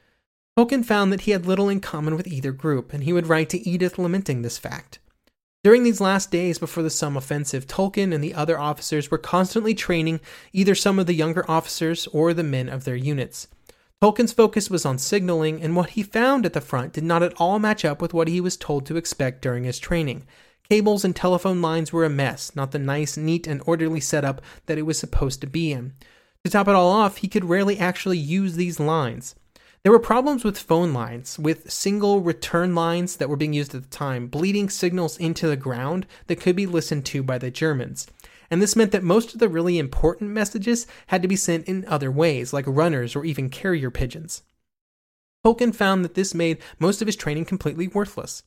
Tolkien 0.57 0.85
found 0.85 1.11
that 1.11 1.21
he 1.21 1.31
had 1.31 1.45
little 1.45 1.69
in 1.69 1.81
common 1.81 2.15
with 2.15 2.27
either 2.27 2.51
group, 2.51 2.93
and 2.93 3.03
he 3.03 3.13
would 3.13 3.27
write 3.27 3.49
to 3.49 3.69
Edith 3.69 3.99
lamenting 3.99 4.41
this 4.41 4.57
fact. 4.57 4.99
During 5.63 5.83
these 5.83 5.99
last 5.99 6.31
days 6.31 6.59
before 6.59 6.83
the 6.83 6.89
Somme 6.89 7.17
offensive, 7.17 7.67
Tolkien 7.67 8.13
and 8.13 8.23
the 8.23 8.33
other 8.33 8.57
officers 8.57 9.11
were 9.11 9.17
constantly 9.17 9.73
training 9.73 10.21
either 10.53 10.75
some 10.75 10.97
of 10.97 11.07
the 11.07 11.13
younger 11.13 11.43
officers 11.49 12.07
or 12.07 12.33
the 12.33 12.43
men 12.43 12.69
of 12.69 12.85
their 12.85 12.95
units. 12.95 13.47
Tolkien's 14.01 14.33
focus 14.33 14.69
was 14.69 14.85
on 14.85 14.97
signaling, 14.97 15.61
and 15.61 15.75
what 15.75 15.91
he 15.91 16.03
found 16.03 16.45
at 16.45 16.51
the 16.51 16.59
front 16.59 16.91
did 16.91 17.03
not 17.03 17.23
at 17.23 17.33
all 17.37 17.59
match 17.59 17.85
up 17.85 18.01
with 18.01 18.13
what 18.13 18.27
he 18.27 18.41
was 18.41 18.57
told 18.57 18.85
to 18.85 18.97
expect 18.97 19.41
during 19.41 19.63
his 19.63 19.79
training. 19.79 20.27
Cables 20.69 21.05
and 21.05 21.15
telephone 21.15 21.61
lines 21.61 21.93
were 21.93 22.03
a 22.03 22.09
mess, 22.09 22.53
not 22.55 22.71
the 22.71 22.79
nice, 22.79 23.15
neat, 23.15 23.47
and 23.47 23.61
orderly 23.65 24.01
setup 24.01 24.41
that 24.65 24.77
it 24.77 24.81
was 24.81 24.99
supposed 24.99 25.39
to 25.41 25.47
be 25.47 25.71
in. 25.71 25.93
To 26.43 26.51
top 26.51 26.67
it 26.67 26.75
all 26.75 26.91
off, 26.91 27.17
he 27.17 27.29
could 27.29 27.45
rarely 27.45 27.79
actually 27.79 28.17
use 28.17 28.55
these 28.55 28.79
lines. 28.79 29.33
There 29.83 29.91
were 29.91 29.99
problems 29.99 30.43
with 30.43 30.59
phone 30.59 30.93
lines, 30.93 31.39
with 31.39 31.71
single 31.71 32.19
return 32.19 32.75
lines 32.75 33.15
that 33.17 33.29
were 33.29 33.37
being 33.37 33.53
used 33.53 33.73
at 33.75 33.83
the 33.83 33.87
time, 33.87 34.27
bleeding 34.27 34.69
signals 34.69 35.17
into 35.17 35.47
the 35.47 35.55
ground 35.55 36.05
that 36.27 36.41
could 36.41 36.55
be 36.55 36.65
listened 36.65 37.05
to 37.05 37.23
by 37.23 37.37
the 37.37 37.49
Germans 37.49 38.07
and 38.49 38.61
this 38.61 38.75
meant 38.75 38.91
that 38.91 39.03
most 39.03 39.33
of 39.33 39.39
the 39.39 39.49
really 39.49 39.79
important 39.79 40.31
messages 40.31 40.87
had 41.07 41.21
to 41.21 41.27
be 41.27 41.35
sent 41.35 41.67
in 41.67 41.85
other 41.87 42.11
ways, 42.11 42.53
like 42.53 42.65
runners 42.67 43.15
or 43.15 43.25
even 43.25 43.49
carrier 43.49 43.91
pigeons. 43.91 44.43
Tolkien 45.45 45.75
found 45.75 46.03
that 46.03 46.15
this 46.15 46.33
made 46.33 46.57
most 46.79 47.01
of 47.01 47.07
his 47.07 47.15
training 47.15 47.45
completely 47.45 47.87
worthless. 47.87 48.43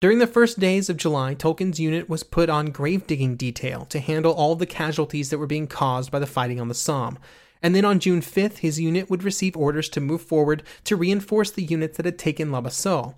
During 0.00 0.18
the 0.18 0.26
first 0.26 0.58
days 0.58 0.90
of 0.90 0.96
July, 0.96 1.34
Tolkien's 1.34 1.78
unit 1.78 2.08
was 2.08 2.24
put 2.24 2.48
on 2.48 2.72
grave 2.72 3.06
digging 3.06 3.36
detail 3.36 3.84
to 3.84 4.00
handle 4.00 4.32
all 4.32 4.56
the 4.56 4.66
casualties 4.66 5.30
that 5.30 5.38
were 5.38 5.46
being 5.46 5.68
caused 5.68 6.10
by 6.10 6.18
the 6.18 6.26
fighting 6.26 6.60
on 6.60 6.68
the 6.68 6.74
Somme. 6.74 7.18
And 7.62 7.74
then 7.74 7.84
on 7.84 8.00
June 8.00 8.20
5th, 8.20 8.58
his 8.58 8.80
unit 8.80 9.08
would 9.08 9.22
receive 9.22 9.56
orders 9.56 9.88
to 9.90 10.00
move 10.00 10.22
forward 10.22 10.64
to 10.84 10.96
reinforce 10.96 11.52
the 11.52 11.62
units 11.62 11.98
that 11.98 12.06
had 12.06 12.18
taken 12.18 12.50
La 12.50 12.60
Boisselle. 12.60 13.14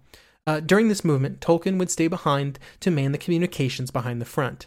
Uh, 0.46 0.60
during 0.60 0.88
this 0.88 1.04
movement, 1.04 1.40
Tolkien 1.40 1.78
would 1.78 1.90
stay 1.90 2.06
behind 2.06 2.58
to 2.80 2.90
man 2.90 3.12
the 3.12 3.18
communications 3.18 3.90
behind 3.90 4.20
the 4.20 4.26
front. 4.26 4.66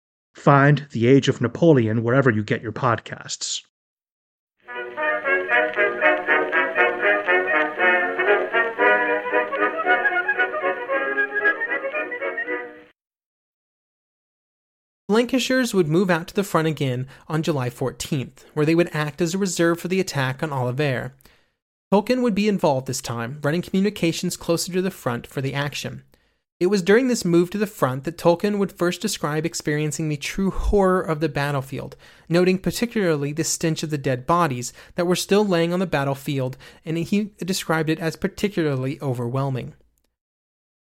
Find 0.33 0.87
The 0.91 1.07
Age 1.07 1.27
of 1.27 1.41
Napoleon 1.41 2.03
wherever 2.03 2.29
you 2.29 2.43
get 2.43 2.61
your 2.61 2.71
podcasts. 2.71 3.61
Lancashires 15.11 15.73
would 15.73 15.89
move 15.89 16.09
out 16.09 16.29
to 16.29 16.33
the 16.33 16.43
front 16.43 16.69
again 16.69 17.05
on 17.27 17.43
July 17.43 17.69
14th, 17.69 18.45
where 18.53 18.65
they 18.65 18.75
would 18.75 18.89
act 18.93 19.21
as 19.21 19.33
a 19.33 19.37
reserve 19.37 19.77
for 19.77 19.89
the 19.89 19.99
attack 19.99 20.41
on 20.41 20.51
Ovillers. 20.51 21.11
Tolkien 21.91 22.21
would 22.23 22.33
be 22.33 22.47
involved 22.47 22.87
this 22.87 23.01
time, 23.01 23.39
running 23.43 23.61
communications 23.61 24.37
closer 24.37 24.71
to 24.71 24.81
the 24.81 24.89
front 24.89 25.27
for 25.27 25.41
the 25.41 25.53
action. 25.53 26.03
It 26.61 26.69
was 26.69 26.83
during 26.83 27.07
this 27.07 27.25
move 27.25 27.49
to 27.49 27.57
the 27.57 27.65
front 27.65 28.03
that 28.03 28.19
Tolkien 28.19 28.59
would 28.59 28.71
first 28.71 29.01
describe 29.01 29.47
experiencing 29.47 30.09
the 30.09 30.15
true 30.15 30.51
horror 30.51 31.01
of 31.01 31.19
the 31.19 31.27
battlefield, 31.27 31.95
noting 32.29 32.59
particularly 32.59 33.33
the 33.33 33.43
stench 33.43 33.81
of 33.81 33.89
the 33.89 33.97
dead 33.97 34.27
bodies 34.27 34.71
that 34.93 35.07
were 35.07 35.15
still 35.15 35.43
laying 35.43 35.73
on 35.73 35.79
the 35.79 35.87
battlefield, 35.87 36.57
and 36.85 36.99
he 36.99 37.31
described 37.39 37.89
it 37.89 37.97
as 37.97 38.15
particularly 38.15 39.01
overwhelming. 39.01 39.73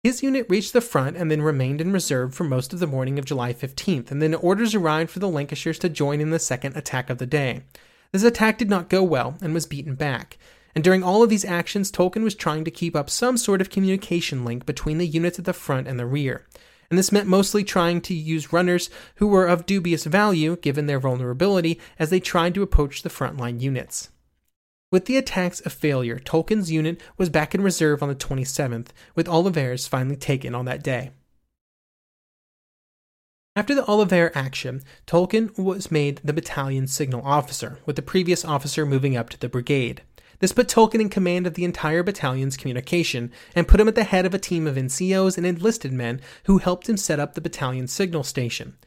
His 0.04 0.22
unit 0.22 0.46
reached 0.50 0.72
the 0.72 0.82
front 0.82 1.18
and 1.18 1.32
then 1.32 1.42
remained 1.42 1.82
in 1.82 1.92
reserve 1.92 2.36
for 2.36 2.44
most 2.44 2.72
of 2.72 2.80
the 2.80 2.86
morning 2.86 3.18
of 3.18 3.26
July 3.26 3.52
15th, 3.52 4.12
and 4.12 4.22
then 4.22 4.36
orders 4.36 4.76
arrived 4.76 5.10
for 5.10 5.18
the 5.18 5.28
Lancashires 5.28 5.80
to 5.80 5.90
join 5.90 6.22
in 6.22 6.30
the 6.30 6.38
second 6.38 6.78
attack 6.78 7.10
of 7.10 7.18
the 7.18 7.26
day. 7.26 7.64
This 8.12 8.22
attack 8.22 8.60
did 8.60 8.70
not 8.70 8.88
go 8.88 9.02
well 9.02 9.36
and 9.42 9.52
was 9.52 9.66
beaten 9.66 9.96
back. 9.96 10.38
And 10.76 10.84
during 10.84 11.04
all 11.04 11.24
of 11.24 11.30
these 11.30 11.46
actions, 11.46 11.90
Tolkien 11.90 12.24
was 12.24 12.36
trying 12.36 12.66
to 12.66 12.72
keep 12.72 12.96
up 12.96 13.10
some 13.10 13.38
sort 13.38 13.62
of 13.62 13.70
communication 13.70 14.44
link 14.44 14.66
between 14.66 14.98
the 14.98 15.08
units 15.08 15.40
at 15.40 15.46
the 15.46 15.54
front 15.54 15.88
and 15.88 15.98
the 15.98 16.06
rear. 16.06 16.46
And 16.90 17.00
this 17.00 17.12
meant 17.12 17.28
mostly 17.28 17.64
trying 17.64 18.02
to 18.02 18.14
use 18.14 18.54
runners 18.54 18.90
who 19.16 19.28
were 19.28 19.48
of 19.48 19.66
dubious 19.66 20.04
value 20.04 20.58
given 20.58 20.86
their 20.86 21.00
vulnerability 21.00 21.80
as 21.98 22.10
they 22.10 22.20
tried 22.20 22.54
to 22.56 22.62
approach 22.62 23.02
the 23.02 23.10
frontline 23.10 23.62
units. 23.62 24.10
With 24.92 25.06
the 25.06 25.18
attacks 25.18 25.62
a 25.66 25.70
failure, 25.70 26.20
Tolkien's 26.20 26.72
unit 26.72 27.02
was 27.18 27.30
back 27.30 27.56
in 27.56 27.62
reserve 27.62 28.04
on 28.04 28.10
the 28.10 28.16
27th, 28.16 28.90
with 29.16 29.28
Ovillers 29.28 29.90
finally 29.90 30.16
taken 30.16 30.54
on 30.54 30.66
that 30.66 30.84
day. 30.84 31.12
After 33.56 33.74
the 33.74 33.84
Ovillers 33.84 34.36
action, 34.36 34.84
Tolkien 35.08 35.58
was 35.58 35.90
made 35.90 36.22
the 36.24 36.34
battalion 36.34 36.88
signal 36.88 37.26
officer, 37.26 37.80
with 37.86 37.96
the 37.96 38.02
previous 38.02 38.46
officer 38.46 38.86
moving 38.86 39.18
up 39.18 39.30
to 39.32 39.40
the 39.40 39.50
brigade. 39.50 40.02
This 40.46 40.52
put 40.52 40.68
Tolkien 40.68 41.02
in 41.02 41.10
command 41.10 41.48
of 41.48 41.56
the 41.56 41.64
entire 41.64 42.04
battalion's 42.04 42.56
communication 42.56 43.32
and 43.56 43.68
put 43.68 43.80
him 43.80 43.88
at 43.88 43.96
the 43.96 44.04
head 44.04 44.28
of 44.28 44.36
a 44.36 44.38
team 44.38 44.68
of 44.68 44.76
NCOs 44.76 45.38
and 45.38 45.44
enlisted 45.44 45.92
men 45.92 46.22
who 46.44 46.60
helped 46.60 46.88
him 46.88 46.98
set 46.98 47.20
up 47.20 47.34
the 47.34 47.42
battalion's 47.42 47.92
signal 47.92 48.24
station. 48.24 48.78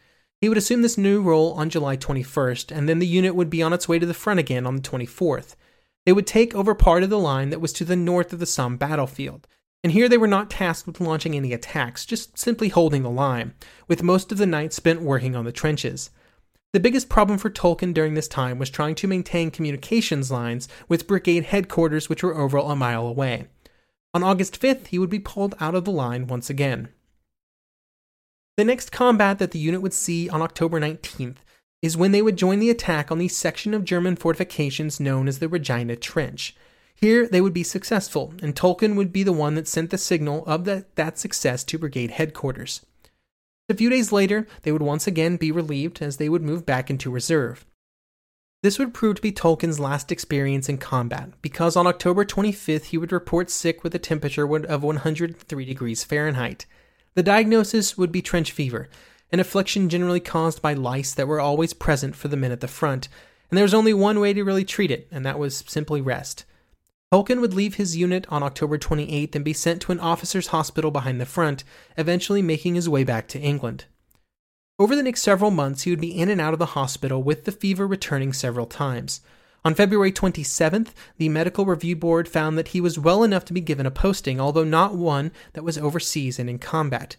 He 0.40 0.48
would 0.48 0.56
assume 0.56 0.82
this 0.82 0.96
new 0.96 1.20
role 1.20 1.54
on 1.54 1.68
July 1.68 1.96
21st, 1.96 2.70
and 2.70 2.88
then 2.88 3.00
the 3.00 3.08
unit 3.08 3.34
would 3.34 3.50
be 3.50 3.60
on 3.60 3.72
its 3.72 3.88
way 3.88 3.98
to 3.98 4.06
the 4.06 4.14
front 4.14 4.38
again 4.38 4.68
on 4.68 4.76
the 4.76 4.82
24th. 4.82 5.56
They 6.06 6.12
would 6.12 6.28
take 6.28 6.54
over 6.54 6.76
part 6.76 7.02
of 7.02 7.10
the 7.10 7.18
line 7.18 7.50
that 7.50 7.60
was 7.60 7.72
to 7.72 7.84
the 7.84 7.96
north 7.96 8.32
of 8.32 8.38
the 8.38 8.46
Somme 8.46 8.76
battlefield. 8.76 9.48
And 9.82 9.90
here 9.90 10.08
they 10.08 10.16
were 10.16 10.28
not 10.28 10.50
tasked 10.50 10.86
with 10.86 11.00
launching 11.00 11.34
any 11.34 11.52
attacks, 11.52 12.06
just 12.06 12.38
simply 12.38 12.68
holding 12.68 13.02
the 13.02 13.10
line, 13.10 13.54
with 13.88 14.04
most 14.04 14.30
of 14.30 14.38
the 14.38 14.46
night 14.46 14.72
spent 14.72 15.02
working 15.02 15.34
on 15.34 15.44
the 15.44 15.50
trenches. 15.50 16.10
The 16.74 16.80
biggest 16.80 17.08
problem 17.08 17.38
for 17.38 17.48
Tolkien 17.48 17.94
during 17.94 18.12
this 18.12 18.28
time 18.28 18.58
was 18.58 18.68
trying 18.68 18.94
to 18.96 19.08
maintain 19.08 19.50
communications 19.50 20.30
lines 20.30 20.68
with 20.86 21.06
brigade 21.06 21.44
headquarters, 21.44 22.10
which 22.10 22.22
were 22.22 22.36
over 22.36 22.58
a 22.58 22.76
mile 22.76 23.06
away. 23.06 23.46
On 24.12 24.22
August 24.22 24.60
5th, 24.60 24.88
he 24.88 24.98
would 24.98 25.08
be 25.08 25.18
pulled 25.18 25.54
out 25.60 25.74
of 25.74 25.86
the 25.86 25.90
line 25.90 26.26
once 26.26 26.50
again. 26.50 26.88
The 28.58 28.64
next 28.64 28.92
combat 28.92 29.38
that 29.38 29.52
the 29.52 29.58
unit 29.58 29.80
would 29.80 29.94
see 29.94 30.28
on 30.28 30.42
October 30.42 30.78
19th 30.78 31.36
is 31.80 31.96
when 31.96 32.12
they 32.12 32.20
would 32.20 32.36
join 32.36 32.58
the 32.58 32.70
attack 32.70 33.10
on 33.10 33.18
the 33.18 33.28
section 33.28 33.72
of 33.72 33.84
German 33.84 34.16
fortifications 34.16 35.00
known 35.00 35.26
as 35.26 35.38
the 35.38 35.48
Regina 35.48 35.96
Trench. 35.96 36.54
Here 36.94 37.28
they 37.28 37.40
would 37.40 37.54
be 37.54 37.62
successful, 37.62 38.34
and 38.42 38.54
Tolkien 38.54 38.96
would 38.96 39.12
be 39.12 39.22
the 39.22 39.32
one 39.32 39.54
that 39.54 39.68
sent 39.68 39.90
the 39.90 39.96
signal 39.98 40.44
of 40.46 40.64
that, 40.64 40.96
that 40.96 41.18
success 41.18 41.62
to 41.64 41.78
brigade 41.78 42.10
headquarters. 42.10 42.84
A 43.70 43.74
few 43.74 43.90
days 43.90 44.12
later, 44.12 44.46
they 44.62 44.72
would 44.72 44.82
once 44.82 45.06
again 45.06 45.36
be 45.36 45.52
relieved 45.52 46.00
as 46.00 46.16
they 46.16 46.28
would 46.28 46.42
move 46.42 46.64
back 46.64 46.88
into 46.88 47.10
reserve. 47.10 47.66
This 48.62 48.78
would 48.78 48.94
prove 48.94 49.16
to 49.16 49.22
be 49.22 49.30
Tolkien's 49.30 49.78
last 49.78 50.10
experience 50.10 50.68
in 50.68 50.78
combat, 50.78 51.30
because 51.42 51.76
on 51.76 51.86
October 51.86 52.24
25th 52.24 52.86
he 52.86 52.98
would 52.98 53.12
report 53.12 53.50
sick 53.50 53.84
with 53.84 53.94
a 53.94 53.98
temperature 53.98 54.52
of 54.64 54.82
103 54.82 55.64
degrees 55.64 56.02
Fahrenheit. 56.02 56.66
The 57.14 57.22
diagnosis 57.22 57.96
would 57.96 58.10
be 58.10 58.22
trench 58.22 58.50
fever, 58.50 58.88
an 59.30 59.38
affliction 59.38 59.88
generally 59.88 60.20
caused 60.20 60.62
by 60.62 60.72
lice 60.72 61.12
that 61.14 61.28
were 61.28 61.40
always 61.40 61.74
present 61.74 62.16
for 62.16 62.28
the 62.28 62.36
men 62.36 62.52
at 62.52 62.60
the 62.60 62.68
front, 62.68 63.08
and 63.50 63.56
there 63.56 63.64
was 63.64 63.74
only 63.74 63.94
one 63.94 64.18
way 64.18 64.32
to 64.32 64.42
really 64.42 64.64
treat 64.64 64.90
it, 64.90 65.06
and 65.10 65.24
that 65.26 65.38
was 65.38 65.62
simply 65.68 66.00
rest. 66.00 66.44
Tolkien 67.12 67.40
would 67.40 67.54
leave 67.54 67.76
his 67.76 67.96
unit 67.96 68.26
on 68.28 68.42
October 68.42 68.76
28th 68.76 69.34
and 69.34 69.44
be 69.44 69.54
sent 69.54 69.80
to 69.82 69.92
an 69.92 70.00
officer's 70.00 70.48
hospital 70.48 70.90
behind 70.90 71.18
the 71.18 71.26
front, 71.26 71.64
eventually 71.96 72.42
making 72.42 72.74
his 72.74 72.88
way 72.88 73.02
back 73.02 73.28
to 73.28 73.40
England. 73.40 73.86
Over 74.78 74.94
the 74.94 75.02
next 75.02 75.22
several 75.22 75.50
months, 75.50 75.82
he 75.82 75.90
would 75.90 76.00
be 76.00 76.16
in 76.16 76.28
and 76.28 76.40
out 76.40 76.52
of 76.52 76.58
the 76.58 76.66
hospital 76.66 77.22
with 77.22 77.44
the 77.46 77.52
fever 77.52 77.86
returning 77.86 78.34
several 78.34 78.66
times. 78.66 79.22
On 79.64 79.74
February 79.74 80.12
27th, 80.12 80.90
the 81.16 81.30
Medical 81.30 81.64
Review 81.64 81.96
Board 81.96 82.28
found 82.28 82.58
that 82.58 82.68
he 82.68 82.80
was 82.80 82.98
well 82.98 83.24
enough 83.24 83.44
to 83.46 83.54
be 83.54 83.60
given 83.62 83.86
a 83.86 83.90
posting, 83.90 84.38
although 84.38 84.64
not 84.64 84.94
one 84.94 85.32
that 85.54 85.64
was 85.64 85.78
overseas 85.78 86.38
and 86.38 86.48
in 86.50 86.58
combat. 86.58 87.16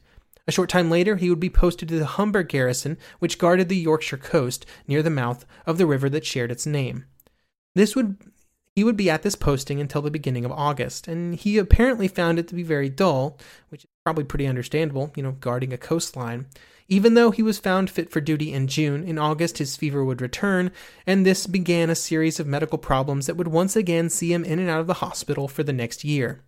A 0.48 0.52
short 0.52 0.70
time 0.70 0.90
later, 0.90 1.16
he 1.16 1.30
would 1.30 1.40
be 1.40 1.50
posted 1.50 1.90
to 1.90 2.00
the 2.00 2.06
Humber 2.06 2.44
garrison, 2.44 2.98
which 3.18 3.40
guarded 3.40 3.70
the 3.70 3.76
Yorkshire 3.76 4.18
coast 4.18 4.66
near 4.88 5.02
the 5.02 5.10
mouth 5.10 5.46
of 5.66 5.78
the 5.80 5.86
river 5.88 6.10
that 6.10 6.26
shared 6.26 6.52
its 6.52 6.66
name. 6.66 7.06
This 7.76 7.96
would 7.96 8.18
he 8.80 8.84
would 8.86 8.96
be 8.96 9.10
at 9.10 9.24
this 9.24 9.36
posting 9.36 9.82
until 9.82 10.02
the 10.02 10.10
beginning 10.10 10.46
of 10.46 10.54
August, 10.54 11.06
and 11.06 11.36
he 11.36 11.58
apparently 11.58 12.08
found 12.08 12.40
it 12.40 12.48
to 12.48 12.56
be 12.56 12.64
very 12.64 12.88
dull, 12.88 13.38
which 13.68 13.84
is 13.84 13.90
probably 14.06 14.24
pretty 14.24 14.48
understandable, 14.48 15.12
you 15.18 15.22
know, 15.22 15.34
guarding 15.34 15.74
a 15.74 15.78
coastline. 15.78 16.46
Even 16.88 17.14
though 17.14 17.30
he 17.30 17.44
was 17.44 17.60
found 17.60 17.90
fit 17.90 18.10
for 18.10 18.22
duty 18.22 18.54
in 18.54 18.68
June, 18.68 19.04
in 19.04 19.18
August 19.18 19.58
his 19.58 19.76
fever 19.76 20.06
would 20.06 20.22
return, 20.22 20.72
and 21.06 21.26
this 21.26 21.46
began 21.46 21.90
a 21.90 21.94
series 21.94 22.40
of 22.40 22.48
medical 22.48 22.78
problems 22.78 23.26
that 23.26 23.36
would 23.36 23.50
once 23.50 23.76
again 23.76 24.10
see 24.10 24.32
him 24.32 24.46
in 24.46 24.60
and 24.60 24.70
out 24.70 24.80
of 24.80 24.88
the 24.88 25.04
hospital 25.04 25.50
for 25.50 25.62
the 25.64 25.74
next 25.74 26.06
year. 26.06 26.46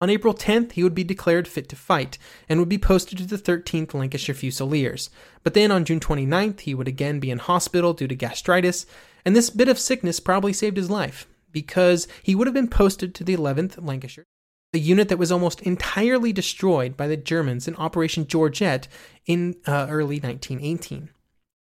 On 0.00 0.08
April 0.08 0.32
10th, 0.32 0.72
he 0.72 0.84
would 0.84 0.94
be 0.94 1.02
declared 1.02 1.48
fit 1.48 1.68
to 1.70 1.76
fight 1.76 2.18
and 2.48 2.60
would 2.60 2.68
be 2.68 2.78
posted 2.78 3.18
to 3.18 3.26
the 3.26 3.36
13th 3.36 3.94
Lancashire 3.94 4.36
Fusiliers. 4.36 5.10
But 5.42 5.54
then 5.54 5.72
on 5.72 5.84
June 5.84 5.98
29th, 5.98 6.60
he 6.60 6.72
would 6.72 6.88
again 6.88 7.18
be 7.18 7.32
in 7.32 7.38
hospital 7.38 7.94
due 7.94 8.06
to 8.06 8.14
gastritis, 8.14 8.86
and 9.24 9.34
this 9.34 9.50
bit 9.50 9.68
of 9.68 9.78
sickness 9.78 10.20
probably 10.20 10.52
saved 10.52 10.76
his 10.76 10.90
life 10.90 11.26
because 11.52 12.06
he 12.22 12.34
would 12.34 12.46
have 12.46 12.54
been 12.54 12.68
posted 12.68 13.14
to 13.14 13.24
the 13.24 13.36
11th 13.36 13.84
Lancashire, 13.84 14.26
the 14.72 14.80
unit 14.80 15.08
that 15.08 15.18
was 15.18 15.32
almost 15.32 15.60
entirely 15.62 16.32
destroyed 16.32 16.96
by 16.96 17.06
the 17.06 17.16
Germans 17.16 17.66
in 17.66 17.76
Operation 17.76 18.26
Georgette 18.26 18.88
in 19.26 19.56
uh, 19.66 19.86
early 19.90 20.20
1918. 20.20 21.10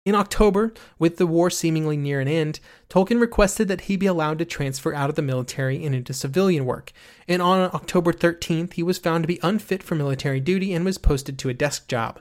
In 0.03 0.15
October, 0.15 0.73
with 0.97 1.17
the 1.17 1.27
war 1.27 1.51
seemingly 1.51 1.95
near 1.95 2.19
an 2.19 2.27
end, 2.27 2.59
Tolkien 2.89 3.21
requested 3.21 3.67
that 3.67 3.81
he 3.81 3.95
be 3.95 4.07
allowed 4.07 4.39
to 4.39 4.45
transfer 4.45 4.95
out 4.95 5.11
of 5.11 5.15
the 5.15 5.21
military 5.21 5.85
and 5.85 5.93
into 5.93 6.11
civilian 6.11 6.65
work, 6.65 6.91
and 7.27 7.39
on 7.39 7.69
October 7.71 8.11
13th, 8.11 8.73
he 8.73 8.81
was 8.81 8.97
found 8.97 9.23
to 9.23 9.27
be 9.27 9.39
unfit 9.43 9.83
for 9.83 9.93
military 9.93 10.39
duty 10.39 10.73
and 10.73 10.83
was 10.83 10.97
posted 10.97 11.37
to 11.37 11.49
a 11.49 11.53
desk 11.53 11.87
job. 11.87 12.19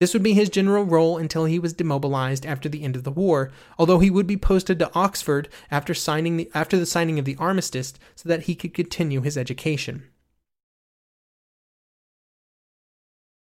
This 0.00 0.14
would 0.14 0.22
be 0.22 0.34
his 0.34 0.48
general 0.48 0.84
role 0.84 1.18
until 1.18 1.44
he 1.44 1.58
was 1.58 1.72
demobilized 1.72 2.46
after 2.46 2.68
the 2.68 2.84
end 2.84 2.94
of 2.94 3.02
the 3.02 3.10
war, 3.10 3.50
although 3.78 3.98
he 3.98 4.10
would 4.10 4.26
be 4.28 4.36
posted 4.36 4.78
to 4.78 4.94
Oxford 4.94 5.48
after 5.70 5.92
signing 5.92 6.36
the, 6.36 6.50
after 6.54 6.78
the 6.78 6.86
signing 6.86 7.18
of 7.18 7.24
the 7.24 7.36
armistice 7.36 7.94
so 8.14 8.28
that 8.28 8.42
he 8.42 8.54
could 8.54 8.74
continue 8.74 9.22
his 9.22 9.36
education. 9.36 10.04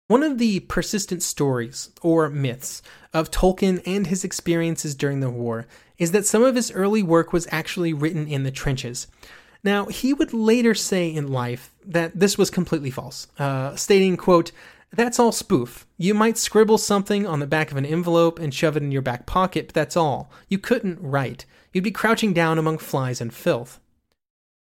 One 0.09 0.23
of 0.23 0.39
the 0.39 0.61
persistent 0.61 1.23
stories, 1.23 1.91
or 2.01 2.31
myths, 2.31 2.81
of 3.13 3.31
Tolkien 3.31 3.83
and 3.85 4.07
his 4.07 4.25
experiences 4.25 4.95
during 4.95 5.21
the 5.21 5.29
war 5.29 5.67
is 5.99 6.13
that 6.13 6.27
some 6.27 6.45
of 6.45 6.55
his 6.55 6.71
early 6.71 7.03
work 7.03 7.33
was 7.33 7.49
actually 7.51 7.93
written 7.93 8.29
in 8.29 8.45
the 8.45 8.53
trenches. 8.53 9.09
Now, 9.65 9.87
he 9.87 10.15
would 10.15 10.33
later 10.33 10.75
say 10.75 11.13
in 11.13 11.33
life 11.33 11.75
that 11.85 12.19
this 12.19 12.39
was 12.39 12.51
completely 12.51 12.91
false, 12.91 13.27
uh, 13.39 13.75
stating, 13.75 14.17
quote, 14.17 14.53
that's 14.97 15.19
all 15.19 15.33
spoof. 15.33 15.87
You 15.97 16.15
might 16.15 16.39
scribble 16.39 16.79
something 16.79 17.27
on 17.27 17.41
the 17.41 17.47
back 17.47 17.71
of 17.71 17.77
an 17.77 17.87
envelope 17.87 18.39
and 18.39 18.53
shove 18.53 18.77
it 18.77 18.83
in 18.83 18.93
your 18.93 19.03
back 19.03 19.27
pocket, 19.27 19.69
but 19.69 19.75
that's 19.75 19.97
all. 19.97 20.31
You 20.49 20.59
couldn't 20.59 21.01
write. 21.01 21.47
You'd 21.73 21.85
be 21.85 21.91
crouching 21.91 22.33
down 22.33 22.59
among 22.59 22.79
flies 22.79 23.21
and 23.21 23.33
filth. 23.33 23.81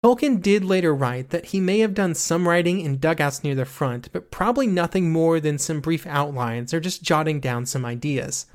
Tolkien 0.04 0.40
did 0.40 0.64
later 0.64 0.94
write 0.94 1.32
that 1.32 1.46
he 1.46 1.60
may 1.60 1.80
have 1.80 1.96
done 1.96 2.14
some 2.14 2.48
writing 2.48 2.80
in 2.80 3.00
dugouts 3.00 3.44
near 3.44 3.56
the 3.56 3.66
front, 3.66 4.12
but 4.12 4.30
probably 4.30 4.68
nothing 4.68 5.12
more 5.12 5.40
than 5.40 5.58
some 5.58 5.80
brief 5.80 6.06
outlines 6.06 6.74
or 6.74 6.80
just 6.80 7.02
jotting 7.02 7.40
down 7.40 7.66
some 7.66 7.86
ideas. 7.86 8.46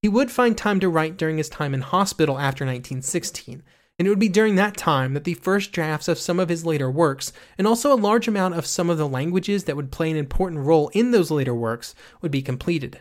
He 0.00 0.08
would 0.08 0.30
find 0.30 0.56
time 0.56 0.80
to 0.80 0.88
write 0.88 1.16
during 1.16 1.36
his 1.36 1.48
time 1.48 1.74
in 1.74 1.82
hospital 1.82 2.38
after 2.38 2.64
1916, 2.64 3.62
and 3.98 4.06
it 4.06 4.10
would 4.10 4.18
be 4.18 4.28
during 4.28 4.56
that 4.56 4.76
time 4.76 5.14
that 5.14 5.24
the 5.24 5.34
first 5.34 5.72
drafts 5.72 6.08
of 6.08 6.18
some 6.18 6.40
of 6.40 6.48
his 6.48 6.66
later 6.66 6.90
works, 6.90 7.32
and 7.56 7.66
also 7.66 7.92
a 7.92 7.96
large 7.96 8.26
amount 8.26 8.54
of 8.54 8.66
some 8.66 8.90
of 8.90 8.98
the 8.98 9.08
languages 9.08 9.64
that 9.64 9.76
would 9.76 9.92
play 9.92 10.10
an 10.10 10.16
important 10.16 10.60
role 10.60 10.88
in 10.88 11.12
those 11.12 11.30
later 11.30 11.54
works, 11.54 11.94
would 12.20 12.32
be 12.32 12.42
completed. 12.42 13.00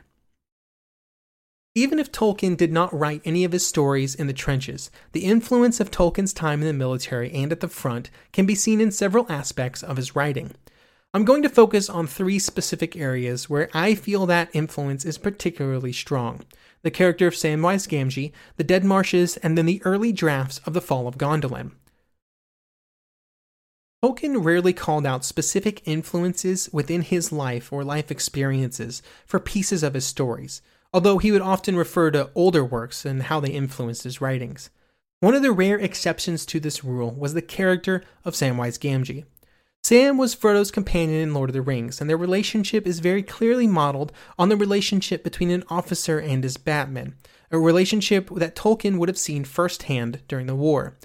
Even 1.76 1.98
if 1.98 2.12
Tolkien 2.12 2.56
did 2.56 2.72
not 2.72 2.94
write 2.94 3.24
any 3.26 3.44
of 3.44 3.52
his 3.52 3.66
stories 3.66 4.14
in 4.14 4.28
the 4.28 4.34
trenches, 4.34 4.92
the 5.12 5.26
influence 5.26 5.80
of 5.80 5.90
Tolkien's 5.90 6.32
time 6.32 6.62
in 6.62 6.68
the 6.68 6.74
military 6.74 7.32
and 7.32 7.52
at 7.52 7.62
the 7.62 7.68
front 7.68 8.12
can 8.32 8.46
be 8.46 8.54
seen 8.54 8.80
in 8.80 8.92
several 8.92 9.26
aspects 9.28 9.82
of 9.82 9.98
his 9.98 10.16
writing. 10.16 10.52
I'm 11.16 11.26
going 11.26 11.42
to 11.42 11.50
focus 11.50 11.90
on 11.90 12.06
three 12.06 12.38
specific 12.38 12.96
areas 12.96 13.50
where 13.50 13.70
I 13.74 13.96
feel 13.96 14.28
that 14.28 14.50
influence 14.54 15.04
is 15.04 15.18
particularly 15.18 15.94
strong 15.94 16.42
the 16.84 16.92
character 16.92 17.28
of 17.28 17.34
Samwise 17.34 17.88
Gamgee, 17.88 18.32
the 18.58 18.64
Dead 18.64 18.84
Marshes, 18.84 19.38
and 19.38 19.58
then 19.58 19.66
the 19.66 19.82
early 19.84 20.12
drafts 20.12 20.60
of 20.66 20.74
The 20.74 20.82
Fall 20.82 21.08
of 21.08 21.18
Gondolin. 21.18 21.72
Tolkien 24.04 24.44
rarely 24.44 24.74
called 24.74 25.06
out 25.06 25.24
specific 25.24 25.82
influences 25.86 26.70
within 26.74 27.02
his 27.02 27.32
life 27.32 27.72
or 27.72 27.84
life 27.84 28.12
experiences 28.12 29.02
for 29.26 29.40
pieces 29.40 29.82
of 29.82 29.94
his 29.94 30.06
stories 30.06 30.62
although 30.94 31.18
he 31.18 31.32
would 31.32 31.42
often 31.42 31.76
refer 31.76 32.12
to 32.12 32.30
older 32.36 32.64
works 32.64 33.04
and 33.04 33.24
how 33.24 33.40
they 33.40 33.50
influenced 33.50 34.04
his 34.04 34.22
writings. 34.22 34.70
One 35.20 35.34
of 35.34 35.42
the 35.42 35.52
rare 35.52 35.80
exceptions 35.80 36.46
to 36.48 36.60
this 36.60 36.84
rule 36.84 37.12
was 37.12 37.34
the 37.34 37.42
character 37.42 38.04
of 38.24 38.34
Samwise 38.34 38.78
Gamgee. 38.78 39.26
Sam 39.86 40.18
was 40.18 40.34
Frodo's 40.34 40.72
companion 40.72 41.20
in 41.20 41.34
Lord 41.34 41.50
of 41.50 41.54
the 41.54 41.62
Rings, 41.62 42.00
and 42.00 42.10
their 42.10 42.16
relationship 42.16 42.88
is 42.88 43.02
very 43.02 43.22
clearly 43.22 43.68
modeled 43.68 44.14
on 44.40 44.48
the 44.48 44.56
relationship 44.56 45.26
between 45.26 45.52
an 45.52 45.66
officer 45.70 46.18
and 46.20 46.42
his 46.42 46.56
Batman, 46.56 47.16
a 47.52 47.60
relationship 47.60 48.30
that 48.36 48.56
Tolkien 48.56 48.98
would 48.98 49.10
have 49.10 49.18
seen 49.18 49.44
firsthand 49.44 50.22
during 50.30 50.48
the 50.48 50.56
war. 50.56 50.96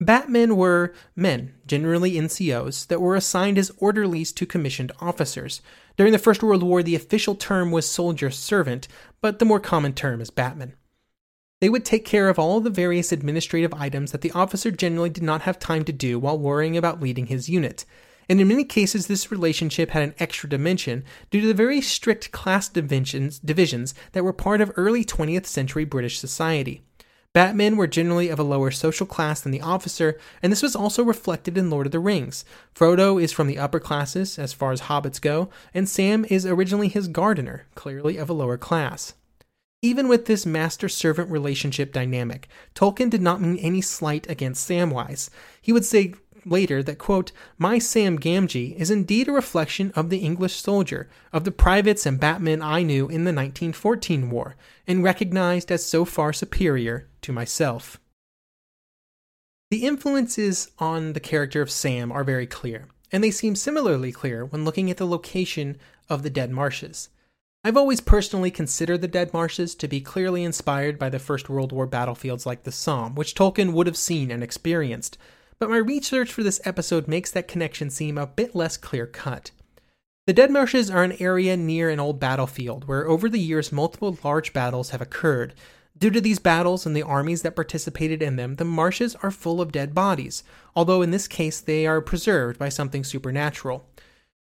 Batmen 0.00 0.56
were 0.56 0.92
men, 1.14 1.54
generally 1.64 2.14
NCOs, 2.14 2.88
that 2.88 3.00
were 3.00 3.14
assigned 3.14 3.56
as 3.56 3.70
orderlies 3.78 4.32
to 4.32 4.46
commissioned 4.46 4.90
officers. 5.00 5.62
During 5.96 6.10
the 6.10 6.18
First 6.18 6.42
World 6.42 6.64
War, 6.64 6.82
the 6.82 6.96
official 6.96 7.36
term 7.36 7.70
was 7.70 7.88
soldier 7.88 8.32
servant, 8.32 8.88
but 9.20 9.38
the 9.38 9.44
more 9.44 9.60
common 9.60 9.92
term 9.92 10.20
is 10.20 10.30
Batman. 10.30 10.74
They 11.60 11.68
would 11.68 11.84
take 11.84 12.04
care 12.04 12.28
of 12.28 12.40
all 12.40 12.58
the 12.58 12.68
various 12.68 13.12
administrative 13.12 13.72
items 13.74 14.10
that 14.10 14.22
the 14.22 14.32
officer 14.32 14.72
generally 14.72 15.10
did 15.10 15.22
not 15.22 15.42
have 15.42 15.60
time 15.60 15.84
to 15.84 15.92
do 15.92 16.18
while 16.18 16.36
worrying 16.36 16.76
about 16.76 17.00
leading 17.00 17.26
his 17.26 17.48
unit. 17.48 17.84
And 18.28 18.40
in 18.40 18.48
many 18.48 18.64
cases, 18.64 19.06
this 19.06 19.30
relationship 19.30 19.90
had 19.90 20.02
an 20.02 20.14
extra 20.18 20.48
dimension 20.48 21.04
due 21.30 21.40
to 21.40 21.46
the 21.46 21.54
very 21.54 21.80
strict 21.80 22.32
class 22.32 22.68
divisions, 22.68 23.38
divisions 23.38 23.94
that 24.12 24.24
were 24.24 24.32
part 24.32 24.60
of 24.60 24.72
early 24.76 25.04
20th 25.04 25.46
century 25.46 25.84
British 25.84 26.18
society. 26.18 26.82
Batmen 27.34 27.76
were 27.76 27.88
generally 27.88 28.28
of 28.28 28.38
a 28.38 28.44
lower 28.44 28.70
social 28.70 29.06
class 29.06 29.40
than 29.40 29.50
the 29.50 29.60
officer, 29.60 30.20
and 30.40 30.52
this 30.52 30.62
was 30.62 30.76
also 30.76 31.02
reflected 31.02 31.58
in 31.58 31.68
Lord 31.68 31.86
of 31.86 31.92
the 31.92 31.98
Rings. 31.98 32.44
Frodo 32.76 33.20
is 33.20 33.32
from 33.32 33.48
the 33.48 33.58
upper 33.58 33.80
classes, 33.80 34.38
as 34.38 34.52
far 34.52 34.70
as 34.70 34.82
hobbits 34.82 35.20
go, 35.20 35.50
and 35.74 35.88
Sam 35.88 36.24
is 36.30 36.46
originally 36.46 36.86
his 36.86 37.08
gardener, 37.08 37.66
clearly 37.74 38.18
of 38.18 38.30
a 38.30 38.34
lower 38.34 38.56
class. 38.56 39.14
Even 39.82 40.06
with 40.06 40.26
this 40.26 40.46
master 40.46 40.88
servant 40.88 41.28
relationship 41.28 41.92
dynamic, 41.92 42.48
Tolkien 42.74 43.10
did 43.10 43.20
not 43.20 43.42
mean 43.42 43.58
any 43.58 43.80
slight 43.80 44.30
against 44.30 44.66
Samwise. 44.66 45.28
He 45.60 45.72
would 45.72 45.84
say 45.84 46.14
later 46.46 46.82
that, 46.82 46.98
quote, 46.98 47.32
My 47.58 47.78
Sam 47.78 48.18
Gamgee 48.18 48.76
is 48.76 48.90
indeed 48.90 49.28
a 49.28 49.32
reflection 49.32 49.92
of 49.96 50.10
the 50.10 50.18
English 50.18 50.54
soldier, 50.56 51.08
of 51.32 51.44
the 51.44 51.50
privates 51.50 52.06
and 52.06 52.20
batmen 52.20 52.62
I 52.62 52.82
knew 52.82 53.04
in 53.04 53.24
the 53.24 53.32
1914 53.32 54.30
war, 54.30 54.56
and 54.86 55.02
recognized 55.02 55.70
as 55.70 55.84
so 55.84 56.04
far 56.04 56.32
superior 56.32 57.08
to 57.22 57.32
myself. 57.32 58.00
The 59.70 59.84
influences 59.84 60.70
on 60.78 61.14
the 61.14 61.20
character 61.20 61.60
of 61.60 61.70
Sam 61.70 62.12
are 62.12 62.24
very 62.24 62.46
clear, 62.46 62.88
and 63.10 63.24
they 63.24 63.30
seem 63.30 63.56
similarly 63.56 64.12
clear 64.12 64.44
when 64.44 64.64
looking 64.64 64.90
at 64.90 64.98
the 64.98 65.06
location 65.06 65.78
of 66.08 66.22
the 66.22 66.30
Dead 66.30 66.50
Marshes. 66.50 67.08
I've 67.66 67.78
always 67.78 68.02
personally 68.02 68.50
considered 68.50 69.00
the 69.00 69.08
Dead 69.08 69.32
Marshes 69.32 69.74
to 69.76 69.88
be 69.88 70.02
clearly 70.02 70.44
inspired 70.44 70.98
by 70.98 71.08
the 71.08 71.18
First 71.18 71.48
World 71.48 71.72
War 71.72 71.86
battlefields 71.86 72.44
like 72.44 72.64
the 72.64 72.70
Somme, 72.70 73.14
which 73.14 73.34
Tolkien 73.34 73.72
would 73.72 73.86
have 73.86 73.96
seen 73.96 74.30
and 74.30 74.42
experienced, 74.42 75.16
but 75.58 75.70
my 75.70 75.76
research 75.76 76.32
for 76.32 76.42
this 76.42 76.60
episode 76.64 77.08
makes 77.08 77.30
that 77.30 77.48
connection 77.48 77.90
seem 77.90 78.18
a 78.18 78.26
bit 78.26 78.54
less 78.54 78.76
clear 78.76 79.06
cut. 79.06 79.50
The 80.26 80.32
Dead 80.32 80.50
Marshes 80.50 80.90
are 80.90 81.04
an 81.04 81.16
area 81.20 81.54
near 81.56 81.90
an 81.90 82.00
old 82.00 82.18
battlefield 82.18 82.88
where 82.88 83.06
over 83.06 83.28
the 83.28 83.38
years 83.38 83.70
multiple 83.70 84.18
large 84.24 84.54
battles 84.54 84.90
have 84.90 85.02
occurred. 85.02 85.54
Due 85.96 86.10
to 86.10 86.20
these 86.20 86.38
battles 86.38 86.86
and 86.86 86.96
the 86.96 87.02
armies 87.02 87.42
that 87.42 87.54
participated 87.54 88.22
in 88.22 88.36
them, 88.36 88.54
the 88.54 88.64
marshes 88.64 89.14
are 89.16 89.30
full 89.30 89.60
of 89.60 89.70
dead 89.70 89.94
bodies, 89.94 90.42
although 90.74 91.02
in 91.02 91.10
this 91.10 91.28
case 91.28 91.60
they 91.60 91.86
are 91.86 92.00
preserved 92.00 92.58
by 92.58 92.68
something 92.68 93.04
supernatural. 93.04 93.86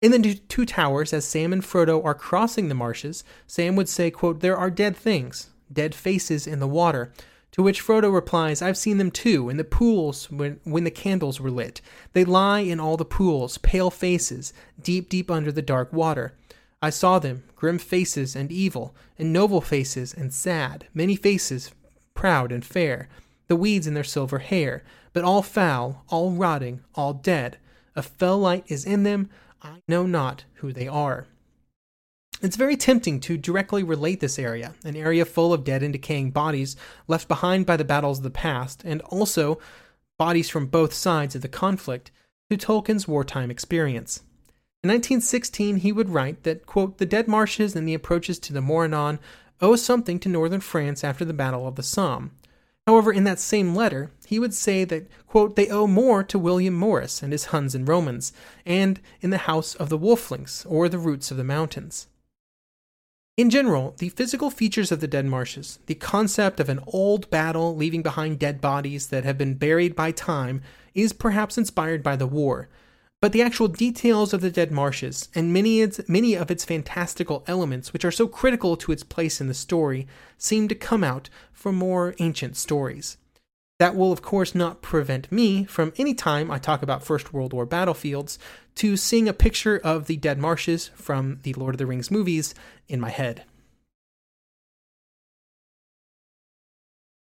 In 0.02 0.12
the 0.12 0.34
Two 0.34 0.64
Towers, 0.64 1.12
as 1.12 1.24
Sam 1.24 1.52
and 1.52 1.62
Frodo 1.62 2.04
are 2.04 2.14
crossing 2.14 2.68
the 2.68 2.74
marshes, 2.74 3.24
Sam 3.46 3.74
would 3.76 3.88
say, 3.88 4.10
quote, 4.10 4.40
There 4.40 4.56
are 4.56 4.70
dead 4.70 4.96
things, 4.96 5.50
dead 5.72 5.94
faces 5.94 6.46
in 6.46 6.60
the 6.60 6.68
water, 6.68 7.12
to 7.52 7.62
which 7.62 7.82
Frodo 7.82 8.12
replies, 8.12 8.62
I've 8.62 8.76
seen 8.76 8.98
them 8.98 9.10
too, 9.10 9.48
in 9.48 9.56
the 9.56 9.64
pools 9.64 10.30
when, 10.30 10.60
when 10.64 10.84
the 10.84 10.90
candles 10.90 11.40
were 11.40 11.50
lit. 11.50 11.80
They 12.12 12.24
lie 12.24 12.60
in 12.60 12.78
all 12.78 12.96
the 12.96 13.04
pools, 13.04 13.58
pale 13.58 13.90
faces, 13.90 14.52
deep, 14.80 15.08
deep 15.08 15.30
under 15.30 15.50
the 15.50 15.62
dark 15.62 15.92
water. 15.92 16.34
I 16.82 16.90
saw 16.90 17.18
them, 17.18 17.42
grim 17.56 17.78
faces 17.78 18.34
and 18.34 18.50
evil, 18.50 18.94
and 19.18 19.32
noble 19.32 19.60
faces 19.60 20.14
and 20.14 20.32
sad, 20.32 20.86
many 20.94 21.16
faces, 21.16 21.72
proud 22.14 22.52
and 22.52 22.64
fair, 22.64 23.08
the 23.48 23.56
weeds 23.56 23.86
in 23.86 23.94
their 23.94 24.04
silver 24.04 24.38
hair, 24.38 24.82
but 25.12 25.24
all 25.24 25.42
foul, 25.42 26.04
all 26.08 26.30
rotting, 26.30 26.80
all 26.94 27.12
dead. 27.12 27.58
A 27.96 28.02
fell 28.02 28.38
light 28.38 28.64
is 28.68 28.84
in 28.84 29.02
them, 29.02 29.28
I 29.62 29.82
know 29.88 30.06
not 30.06 30.44
who 30.54 30.72
they 30.72 30.88
are. 30.88 31.26
It's 32.42 32.56
very 32.56 32.76
tempting 32.76 33.20
to 33.20 33.36
directly 33.36 33.82
relate 33.82 34.20
this 34.20 34.38
area, 34.38 34.74
an 34.82 34.96
area 34.96 35.26
full 35.26 35.52
of 35.52 35.62
dead 35.62 35.82
and 35.82 35.92
decaying 35.92 36.30
bodies 36.30 36.74
left 37.06 37.28
behind 37.28 37.66
by 37.66 37.76
the 37.76 37.84
battles 37.84 38.18
of 38.18 38.24
the 38.24 38.30
past, 38.30 38.82
and 38.82 39.02
also 39.02 39.58
bodies 40.18 40.48
from 40.48 40.66
both 40.66 40.94
sides 40.94 41.34
of 41.34 41.42
the 41.42 41.48
conflict, 41.48 42.10
to 42.48 42.56
Tolkien's 42.56 43.06
wartime 43.06 43.50
experience. 43.50 44.20
In 44.82 44.88
1916, 44.88 45.76
he 45.76 45.92
would 45.92 46.08
write 46.08 46.44
that, 46.44 46.64
quote, 46.64 46.96
the 46.96 47.04
dead 47.04 47.28
marshes 47.28 47.76
and 47.76 47.86
the 47.86 47.92
approaches 47.92 48.38
to 48.38 48.54
the 48.54 48.62
Morannon 48.62 49.18
owe 49.60 49.76
something 49.76 50.18
to 50.20 50.30
northern 50.30 50.60
France 50.60 51.04
after 51.04 51.26
the 51.26 51.34
Battle 51.34 51.68
of 51.68 51.76
the 51.76 51.82
Somme. 51.82 52.30
However, 52.86 53.12
in 53.12 53.24
that 53.24 53.38
same 53.38 53.74
letter, 53.74 54.10
he 54.24 54.38
would 54.38 54.54
say 54.54 54.84
that, 54.84 55.10
quote, 55.26 55.56
they 55.56 55.68
owe 55.68 55.86
more 55.86 56.24
to 56.24 56.38
William 56.38 56.74
Morris 56.74 57.22
and 57.22 57.32
his 57.32 57.46
Huns 57.46 57.74
and 57.74 57.86
Romans, 57.86 58.32
and 58.64 58.98
in 59.20 59.28
the 59.28 59.38
house 59.38 59.74
of 59.74 59.90
the 59.90 59.98
Wolfings, 59.98 60.64
or 60.66 60.88
the 60.88 60.98
roots 60.98 61.30
of 61.30 61.36
the 61.36 61.44
mountains. 61.44 62.06
In 63.40 63.48
general, 63.48 63.94
the 63.96 64.10
physical 64.10 64.50
features 64.50 64.92
of 64.92 65.00
the 65.00 65.08
dead 65.08 65.24
marshes, 65.24 65.78
the 65.86 65.94
concept 65.94 66.60
of 66.60 66.68
an 66.68 66.80
old 66.86 67.30
battle 67.30 67.74
leaving 67.74 68.02
behind 68.02 68.38
dead 68.38 68.60
bodies 68.60 69.06
that 69.06 69.24
have 69.24 69.38
been 69.38 69.54
buried 69.54 69.96
by 69.96 70.10
time, 70.10 70.60
is 70.94 71.14
perhaps 71.14 71.56
inspired 71.56 72.02
by 72.02 72.16
the 72.16 72.26
war. 72.26 72.68
But 73.18 73.32
the 73.32 73.40
actual 73.40 73.68
details 73.68 74.34
of 74.34 74.42
the 74.42 74.50
dead 74.50 74.70
marshes, 74.70 75.30
and 75.34 75.54
many, 75.54 75.80
its, 75.80 76.06
many 76.06 76.34
of 76.34 76.50
its 76.50 76.66
fantastical 76.66 77.42
elements, 77.46 77.94
which 77.94 78.04
are 78.04 78.10
so 78.10 78.28
critical 78.28 78.76
to 78.76 78.92
its 78.92 79.04
place 79.04 79.40
in 79.40 79.46
the 79.46 79.54
story, 79.54 80.06
seem 80.36 80.68
to 80.68 80.74
come 80.74 81.02
out 81.02 81.30
from 81.50 81.76
more 81.76 82.14
ancient 82.18 82.58
stories. 82.58 83.16
That 83.80 83.96
will, 83.96 84.12
of 84.12 84.20
course, 84.20 84.54
not 84.54 84.82
prevent 84.82 85.32
me 85.32 85.64
from 85.64 85.94
any 85.96 86.12
time 86.12 86.50
I 86.50 86.58
talk 86.58 86.82
about 86.82 87.02
First 87.02 87.32
World 87.32 87.54
War 87.54 87.64
battlefields 87.64 88.38
to 88.74 88.94
seeing 88.94 89.26
a 89.26 89.32
picture 89.32 89.78
of 89.82 90.06
the 90.06 90.18
dead 90.18 90.38
marshes 90.38 90.88
from 90.88 91.38
the 91.44 91.54
Lord 91.54 91.74
of 91.74 91.78
the 91.78 91.86
Rings 91.86 92.10
movies 92.10 92.54
in 92.88 93.00
my 93.00 93.08
head. 93.08 93.44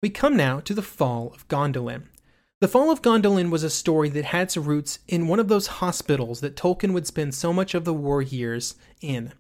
We 0.03 0.11
come 0.11 0.37
now 0.37 0.59
to 0.59 0.75
the 0.75 0.83
fall 0.83 1.31
of 1.33 1.47
Gondolin. 1.47 2.09
The 2.61 2.67
Fall 2.67 2.91
of 2.91 3.03
Gondolin 3.03 3.51
was 3.51 3.63
a 3.63 3.71
story 3.71 4.09
that 4.09 4.25
had 4.25 4.43
its 4.49 4.57
roots 4.57 4.99
in 5.07 5.29
one 5.29 5.39
of 5.39 5.47
those 5.47 5.79
hospitals 5.79 6.41
that 6.41 6.57
Tolkien 6.57 6.93
would 6.93 7.07
spend 7.07 7.37
so 7.37 7.53
much 7.53 7.73
of 7.73 7.85
the 7.85 7.95
war 7.95 8.21
years 8.21 8.75
in. 9.01 9.33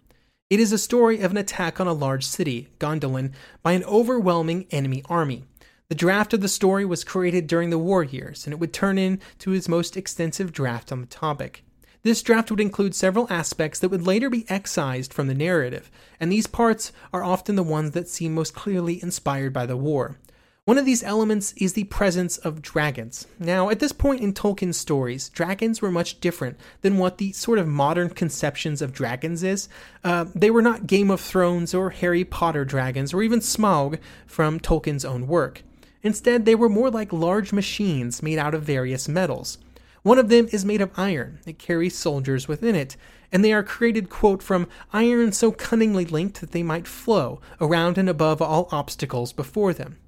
It 0.50 0.60
is 0.60 0.70
a 0.70 0.78
story 0.78 1.20
of 1.20 1.32
an 1.32 1.36
attack 1.36 1.80
on 1.80 1.88
a 1.88 1.92
large 1.92 2.24
city, 2.24 2.68
Gondolin, 2.78 3.32
by 3.60 3.72
an 3.72 3.82
overwhelming 3.84 4.66
enemy 4.70 5.02
army. 5.08 5.46
The 5.92 5.96
draft 5.96 6.32
of 6.32 6.40
the 6.40 6.48
story 6.48 6.86
was 6.86 7.04
created 7.04 7.46
during 7.46 7.68
the 7.68 7.78
war 7.78 8.02
years, 8.02 8.46
and 8.46 8.54
it 8.54 8.58
would 8.58 8.72
turn 8.72 8.96
into 8.96 9.50
his 9.50 9.68
most 9.68 9.94
extensive 9.94 10.50
draft 10.50 10.90
on 10.90 11.02
the 11.02 11.06
topic. 11.06 11.64
This 12.02 12.22
draft 12.22 12.50
would 12.50 12.60
include 12.60 12.94
several 12.94 13.26
aspects 13.28 13.78
that 13.78 13.90
would 13.90 14.06
later 14.06 14.30
be 14.30 14.46
excised 14.48 15.12
from 15.12 15.26
the 15.26 15.34
narrative, 15.34 15.90
and 16.18 16.32
these 16.32 16.46
parts 16.46 16.92
are 17.12 17.22
often 17.22 17.56
the 17.56 17.62
ones 17.62 17.90
that 17.90 18.08
seem 18.08 18.32
most 18.34 18.54
clearly 18.54 19.02
inspired 19.02 19.52
by 19.52 19.66
the 19.66 19.76
war. 19.76 20.16
One 20.64 20.78
of 20.78 20.86
these 20.86 21.02
elements 21.02 21.52
is 21.58 21.74
the 21.74 21.84
presence 21.84 22.38
of 22.38 22.62
dragons. 22.62 23.26
Now, 23.38 23.68
at 23.68 23.78
this 23.78 23.92
point 23.92 24.22
in 24.22 24.32
Tolkien's 24.32 24.78
stories, 24.78 25.28
dragons 25.28 25.82
were 25.82 25.90
much 25.90 26.20
different 26.20 26.56
than 26.80 26.96
what 26.96 27.18
the 27.18 27.32
sort 27.32 27.58
of 27.58 27.68
modern 27.68 28.08
conceptions 28.08 28.80
of 28.80 28.94
dragons 28.94 29.42
is. 29.42 29.68
Uh, 30.02 30.24
they 30.34 30.50
were 30.50 30.62
not 30.62 30.86
Game 30.86 31.10
of 31.10 31.20
Thrones 31.20 31.74
or 31.74 31.90
Harry 31.90 32.24
Potter 32.24 32.64
dragons, 32.64 33.12
or 33.12 33.22
even 33.22 33.40
Smaug 33.40 33.98
from 34.26 34.58
Tolkien's 34.58 35.04
own 35.04 35.26
work. 35.26 35.62
Instead, 36.02 36.44
they 36.44 36.54
were 36.54 36.68
more 36.68 36.90
like 36.90 37.12
large 37.12 37.52
machines 37.52 38.22
made 38.22 38.38
out 38.38 38.54
of 38.54 38.62
various 38.62 39.08
metals. 39.08 39.58
One 40.02 40.18
of 40.18 40.28
them 40.28 40.48
is 40.50 40.64
made 40.64 40.80
of 40.80 40.90
iron. 40.96 41.38
It 41.46 41.58
carries 41.58 41.96
soldiers 41.96 42.48
within 42.48 42.74
it, 42.74 42.96
and 43.30 43.44
they 43.44 43.52
are 43.52 43.62
created, 43.62 44.10
quote, 44.10 44.42
from 44.42 44.66
iron 44.92 45.30
so 45.32 45.52
cunningly 45.52 46.04
linked 46.04 46.40
that 46.40 46.50
they 46.50 46.64
might 46.64 46.88
flow 46.88 47.40
around 47.60 47.98
and 47.98 48.08
above 48.08 48.42
all 48.42 48.68
obstacles 48.72 49.32
before 49.32 49.72
them. 49.72 49.98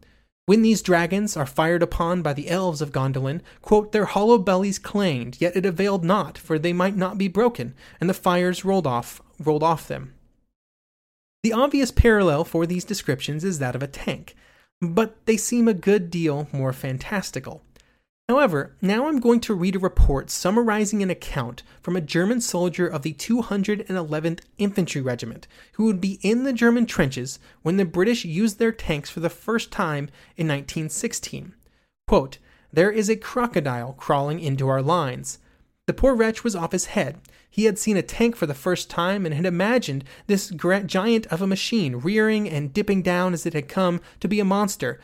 When 0.47 0.63
these 0.63 0.83
dragons 0.83 1.37
are 1.37 1.47
fired 1.47 1.83
upon 1.83 2.21
by 2.21 2.35
the 2.35 2.51
elves 2.51 2.83
of 2.83 2.93
Gondolin, 2.93 3.41
quote, 3.63 3.93
their 3.93 4.05
hollow 4.05 4.37
bellies 4.37 4.79
clanged, 4.79 5.41
yet 5.41 5.57
it 5.57 5.65
availed 5.65 6.05
not, 6.05 6.37
for 6.37 6.59
they 6.59 6.75
might 6.75 6.97
not 6.97 7.17
be 7.17 7.29
broken, 7.29 7.73
and 7.99 8.11
the 8.11 8.15
fires 8.15 8.65
rolled 8.65 8.87
off 8.87 9.23
rolled 9.39 9.63
off 9.63 9.89
them. 9.89 10.13
The 11.43 11.53
obvious 11.53 11.91
parallel 11.91 12.45
for 12.45 12.67
these 12.67 12.85
descriptions 12.85 13.43
is 13.43 13.59
that 13.59 13.75
of 13.75 13.83
a 13.83 13.87
tank 13.87 14.35
but 14.81 15.25
they 15.27 15.37
seem 15.37 15.69
a 15.69 15.75
good 15.75 16.11
deal 16.11 16.49
more 16.53 16.73
fantastical. 16.73 17.63
However, 18.29 18.75
now 18.81 19.07
I'm 19.07 19.21
going 19.21 19.41
to 19.41 19.55
read 19.55 19.77
a 19.77 19.79
report 19.79 20.31
summarizing 20.31 21.03
an 21.03 21.11
account 21.11 21.63
from 21.83 21.95
a 21.95 22.01
German 22.01 22.41
soldier 22.41 22.87
of 22.87 23.03
the 23.03 23.13
211th 23.13 24.41
Infantry 24.57 25.03
Regiment 25.03 25.47
who 25.75 25.85
would 25.85 26.01
be 26.01 26.19
in 26.23 26.45
the 26.45 26.55
German 26.55 26.87
trenches 26.87 27.39
when 27.61 27.77
the 27.77 27.85
British 27.85 28.25
used 28.25 28.59
their 28.59 28.73
tanks 28.73 29.11
for 29.11 29.21
the 29.21 29.29
first 29.29 29.71
time 29.71 30.09
in 30.39 30.49
1916. 30.49 31.55
Quote, 32.09 32.39
There 32.73 32.91
is 32.91 33.11
a 33.11 33.17
crocodile 33.17 33.93
crawling 33.93 34.41
into 34.41 34.69
our 34.69 34.81
lines. 34.81 35.39
The 35.87 35.95
poor 35.95 36.15
wretch 36.15 36.43
was 36.43 36.57
off 36.57 36.73
his 36.73 36.87
head. 36.87 37.21
He 37.51 37.65
had 37.65 37.79
seen 37.79 37.97
a 37.97 38.03
tank 38.03 38.37
for 38.37 38.47
the 38.47 38.55
first 38.55 38.89
time 38.89 39.27
and 39.27 39.35
had 39.35 39.45
imagined 39.45 40.05
this 40.27 40.49
giant 40.49 41.27
of 41.27 41.43
a 41.43 41.47
machine 41.47 41.97
rearing 41.97 42.49
and 42.49 42.73
dipping 42.73 43.03
down 43.03 43.35
as 43.35 43.45
it 43.45 43.53
had 43.53 43.69
come 43.69 44.01
to 44.21 44.29
be 44.29 44.41
a 44.41 44.45
monster. 44.45 44.99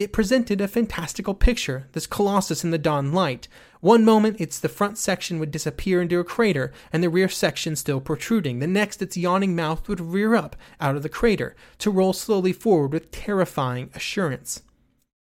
It 0.00 0.12
presented 0.12 0.60
a 0.60 0.66
fantastical 0.66 1.34
picture, 1.34 1.86
this 1.92 2.08
colossus 2.08 2.64
in 2.64 2.72
the 2.72 2.78
dawn 2.78 3.12
light. 3.12 3.46
One 3.80 4.04
moment 4.04 4.40
its 4.40 4.58
the 4.58 4.68
front 4.68 4.98
section 4.98 5.38
would 5.38 5.52
disappear 5.52 6.02
into 6.02 6.18
a 6.18 6.24
crater 6.24 6.72
and 6.92 7.00
the 7.00 7.08
rear 7.08 7.28
section 7.28 7.76
still 7.76 8.00
protruding. 8.00 8.58
The 8.58 8.66
next 8.66 9.02
its 9.02 9.16
yawning 9.16 9.54
mouth 9.54 9.88
would 9.88 10.00
rear 10.00 10.34
up 10.34 10.56
out 10.80 10.96
of 10.96 11.04
the 11.04 11.08
crater 11.08 11.54
to 11.78 11.92
roll 11.92 12.12
slowly 12.12 12.52
forward 12.52 12.92
with 12.92 13.12
terrifying 13.12 13.90
assurance. 13.94 14.62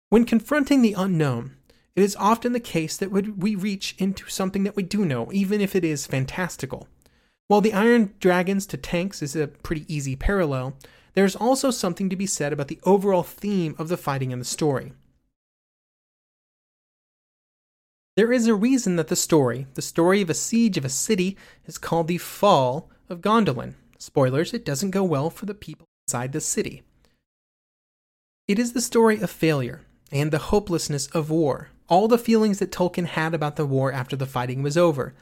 When 0.09 0.25
confronting 0.25 0.83
the 0.83 0.95
unknown, 0.97 1.57
it 1.97 2.03
is 2.03 2.17
often 2.17 2.53
the 2.53 2.61
case 2.61 2.97
that 2.97 3.11
we 3.11 3.55
reach 3.55 3.95
into 3.99 4.29
something 4.29 4.65
that 4.65 4.77
we 4.77 4.83
do 4.83 5.05
know, 5.05 5.31
even 5.33 5.61
if 5.61 5.77
it 5.77 5.85
is 5.85 6.07
fantastical. 6.07 6.89
While 7.47 7.61
the 7.61 7.73
Iron 7.73 8.15
Dragons 8.21 8.67
to 8.67 8.77
tanks 8.77 9.23
is 9.23 9.37
a 9.37 9.47
pretty 9.49 9.85
easy 9.95 10.17
parallel, 10.17 10.77
there 11.15 11.25
is 11.25 11.37
also 11.37 11.71
something 11.71 12.11
to 12.11 12.17
be 12.17 12.27
said 12.27 12.53
about 12.53 12.69
the 12.69 12.81
overall 12.83 13.23
theme 13.23 13.77
of 13.79 13.89
the 13.89 13.97
fighting 13.97 14.33
in 14.33 14.39
the 14.39 14.45
story. 14.45 14.93
There 18.17 18.33
is 18.33 18.47
a 18.47 18.55
reason 18.55 18.97
that 18.97 19.09
the 19.09 19.17
story, 19.17 19.67
the 19.75 19.83
story 19.83 20.21
of 20.23 20.31
a 20.31 20.35
siege 20.35 20.77
of 20.77 20.85
a 20.85 20.89
city, 20.89 21.37
is 21.67 21.79
called 21.79 22.09
the 22.09 22.19
Fall 22.19 22.91
of 23.09 23.21
Gondolin. 23.21 23.75
Spoilers, 23.99 24.53
it 24.55 24.65
doesn't 24.65 24.91
go 24.91 25.05
well 25.05 25.31
for 25.31 25.47
the 25.47 25.55
people 25.55 25.87
inside 26.07 26.33
the 26.33 26.41
city. 26.41 26.83
It 28.47 28.59
is 28.59 28.73
the 28.73 28.81
story 28.81 29.21
of 29.21 29.31
failure 29.31 29.83
and 30.13 30.31
the 30.31 30.39
hopelessness 30.39 31.07
of 31.09 31.31
war, 31.31 31.71
all 31.89 32.09
the 32.09 32.19
feelings 32.19 32.59
that 32.59 32.73
Tolkien 32.73 33.07
had 33.07 33.35
about 33.35 33.57
the 33.57 33.67
war 33.67 33.93
after 33.93 34.17
the 34.17 34.27
fighting 34.27 34.63
was 34.63 34.77
over. 34.77 35.15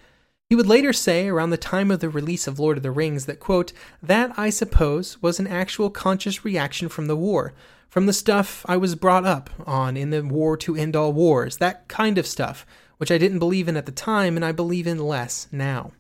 He 0.48 0.56
would 0.56 0.66
later 0.66 0.92
say, 0.92 1.28
around 1.28 1.50
the 1.50 1.56
time 1.56 1.90
of 1.90 2.00
the 2.00 2.10
release 2.10 2.46
of 2.46 2.58
Lord 2.58 2.76
of 2.76 2.82
the 2.82 2.90
Rings, 2.90 3.26
that, 3.26 3.40
quote, 3.40 3.72
that, 4.02 4.32
I 4.36 4.50
suppose, 4.50 5.20
was 5.22 5.40
an 5.40 5.46
actual 5.46 5.88
conscious 5.88 6.44
reaction 6.44 6.88
from 6.88 7.06
the 7.06 7.16
war, 7.16 7.54
from 7.88 8.06
the 8.06 8.12
stuff 8.12 8.64
I 8.68 8.76
was 8.76 8.94
brought 8.94 9.24
up 9.24 9.50
on 9.66 9.96
in 9.96 10.10
the 10.10 10.22
war 10.22 10.56
to 10.58 10.76
end 10.76 10.94
all 10.94 11.12
wars, 11.12 11.56
that 11.56 11.88
kind 11.88 12.18
of 12.18 12.26
stuff, 12.26 12.66
which 12.98 13.10
I 13.10 13.18
didn't 13.18 13.38
believe 13.38 13.66
in 13.66 13.76
at 13.76 13.86
the 13.86 13.92
time 13.92 14.36
and 14.36 14.44
I 14.44 14.52
believe 14.52 14.86
in 14.86 14.98
less 14.98 15.48
now. 15.50 15.92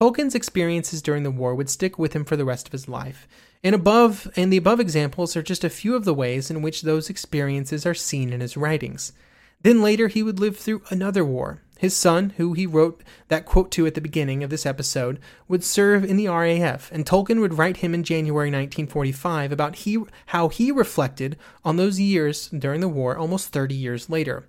Tolkien's 0.00 0.36
experiences 0.36 1.02
during 1.02 1.24
the 1.24 1.30
war 1.30 1.54
would 1.54 1.68
stick 1.68 1.98
with 1.98 2.12
him 2.12 2.24
for 2.24 2.36
the 2.36 2.44
rest 2.44 2.66
of 2.66 2.72
his 2.72 2.88
life, 2.88 3.26
and 3.64 3.74
above 3.74 4.30
and 4.36 4.52
the 4.52 4.56
above 4.56 4.78
examples 4.78 5.36
are 5.36 5.42
just 5.42 5.64
a 5.64 5.70
few 5.70 5.96
of 5.96 6.04
the 6.04 6.14
ways 6.14 6.50
in 6.50 6.62
which 6.62 6.82
those 6.82 7.10
experiences 7.10 7.84
are 7.84 7.94
seen 7.94 8.32
in 8.32 8.40
his 8.40 8.56
writings. 8.56 9.12
Then 9.62 9.82
later 9.82 10.08
he 10.08 10.22
would 10.22 10.38
live 10.38 10.56
through 10.56 10.82
another 10.90 11.24
war. 11.24 11.62
His 11.78 11.94
son, 11.94 12.30
who 12.38 12.54
he 12.54 12.66
wrote 12.66 13.04
that 13.28 13.46
quote 13.46 13.70
to 13.72 13.86
at 13.86 13.94
the 13.94 14.00
beginning 14.00 14.42
of 14.42 14.50
this 14.50 14.66
episode, 14.66 15.20
would 15.46 15.62
serve 15.62 16.04
in 16.04 16.16
the 16.16 16.26
RAF, 16.26 16.90
and 16.92 17.06
Tolkien 17.06 17.40
would 17.40 17.56
write 17.56 17.78
him 17.78 17.94
in 17.94 18.02
January 18.02 18.48
1945 18.48 19.52
about 19.52 19.76
he, 19.76 19.98
how 20.26 20.48
he 20.48 20.72
reflected 20.72 21.36
on 21.64 21.76
those 21.76 22.00
years 22.00 22.48
during 22.48 22.80
the 22.80 22.88
war 22.88 23.16
almost 23.16 23.50
30 23.50 23.76
years 23.76 24.10
later. 24.10 24.48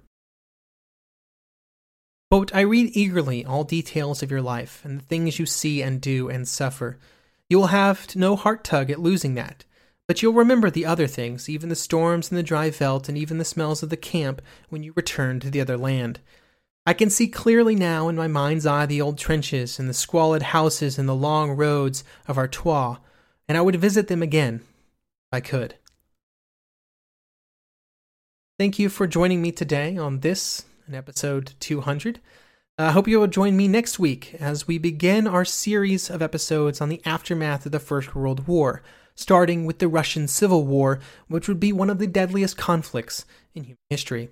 Quote, 2.31 2.53
I 2.53 2.61
read 2.61 2.95
eagerly 2.95 3.45
all 3.45 3.63
details 3.63 4.23
of 4.23 4.31
your 4.31 4.41
life 4.41 4.81
and 4.83 4.99
the 4.99 5.05
things 5.05 5.39
you 5.39 5.45
see 5.45 5.83
and 5.83 6.01
do 6.01 6.29
and 6.29 6.47
suffer. 6.47 6.97
You 7.47 7.57
will 7.57 7.67
have 7.67 8.15
no 8.15 8.35
heart 8.35 8.63
tug 8.63 8.89
at 8.89 8.99
losing 8.99 9.35
that. 9.35 9.65
But 10.09 10.23
you'll 10.23 10.33
remember 10.33 10.71
the 10.71 10.87
other 10.87 11.05
things, 11.05 11.47
even 11.47 11.69
the 11.69 11.75
storms 11.75 12.31
and 12.31 12.37
the 12.39 12.41
dry 12.41 12.71
veldt 12.71 13.09
and 13.09 13.15
even 13.15 13.37
the 13.37 13.45
smells 13.45 13.83
of 13.83 13.91
the 13.91 13.95
camp 13.95 14.41
when 14.69 14.81
you 14.81 14.91
return 14.95 15.39
to 15.39 15.51
the 15.51 15.61
other 15.61 15.77
land. 15.77 16.19
I 16.83 16.93
can 16.93 17.11
see 17.11 17.27
clearly 17.27 17.75
now 17.75 18.07
in 18.07 18.15
my 18.15 18.27
mind's 18.27 18.65
eye 18.65 18.87
the 18.87 19.01
old 19.01 19.19
trenches 19.19 19.77
and 19.77 19.87
the 19.87 19.93
squalid 19.93 20.41
houses 20.41 20.97
and 20.97 21.07
the 21.07 21.13
long 21.13 21.51
roads 21.51 22.03
of 22.27 22.39
Artois, 22.39 22.97
and 23.47 23.55
I 23.55 23.61
would 23.61 23.75
visit 23.75 24.07
them 24.07 24.23
again 24.23 24.61
if 24.63 25.31
I 25.31 25.41
could. 25.41 25.75
Thank 28.57 28.79
you 28.79 28.89
for 28.89 29.05
joining 29.05 29.43
me 29.43 29.51
today 29.51 29.95
on 29.95 30.21
this, 30.21 30.65
an 30.87 30.95
episode 30.95 31.53
200. 31.59 32.19
I 32.79 32.93
hope 32.93 33.07
you 33.07 33.19
will 33.19 33.27
join 33.27 33.55
me 33.55 33.67
next 33.67 33.99
week 33.99 34.33
as 34.39 34.67
we 34.67 34.79
begin 34.79 35.27
our 35.27 35.45
series 35.45 36.09
of 36.09 36.23
episodes 36.23 36.81
on 36.81 36.89
the 36.89 37.03
aftermath 37.05 37.67
of 37.67 37.71
the 37.71 37.79
First 37.79 38.15
World 38.15 38.47
War 38.47 38.81
starting 39.19 39.65
with 39.65 39.79
the 39.79 39.88
Russian 39.89 40.29
Civil 40.29 40.65
War, 40.65 40.99
which 41.27 41.49
would 41.49 41.60
be 41.60 41.73
one 41.73 41.89
of 41.89 41.99
the 41.99 42.08
deadliest 42.08 42.55
conflicts 42.58 43.25
in 43.53 43.63
human 43.65 43.77
history. 43.89 44.29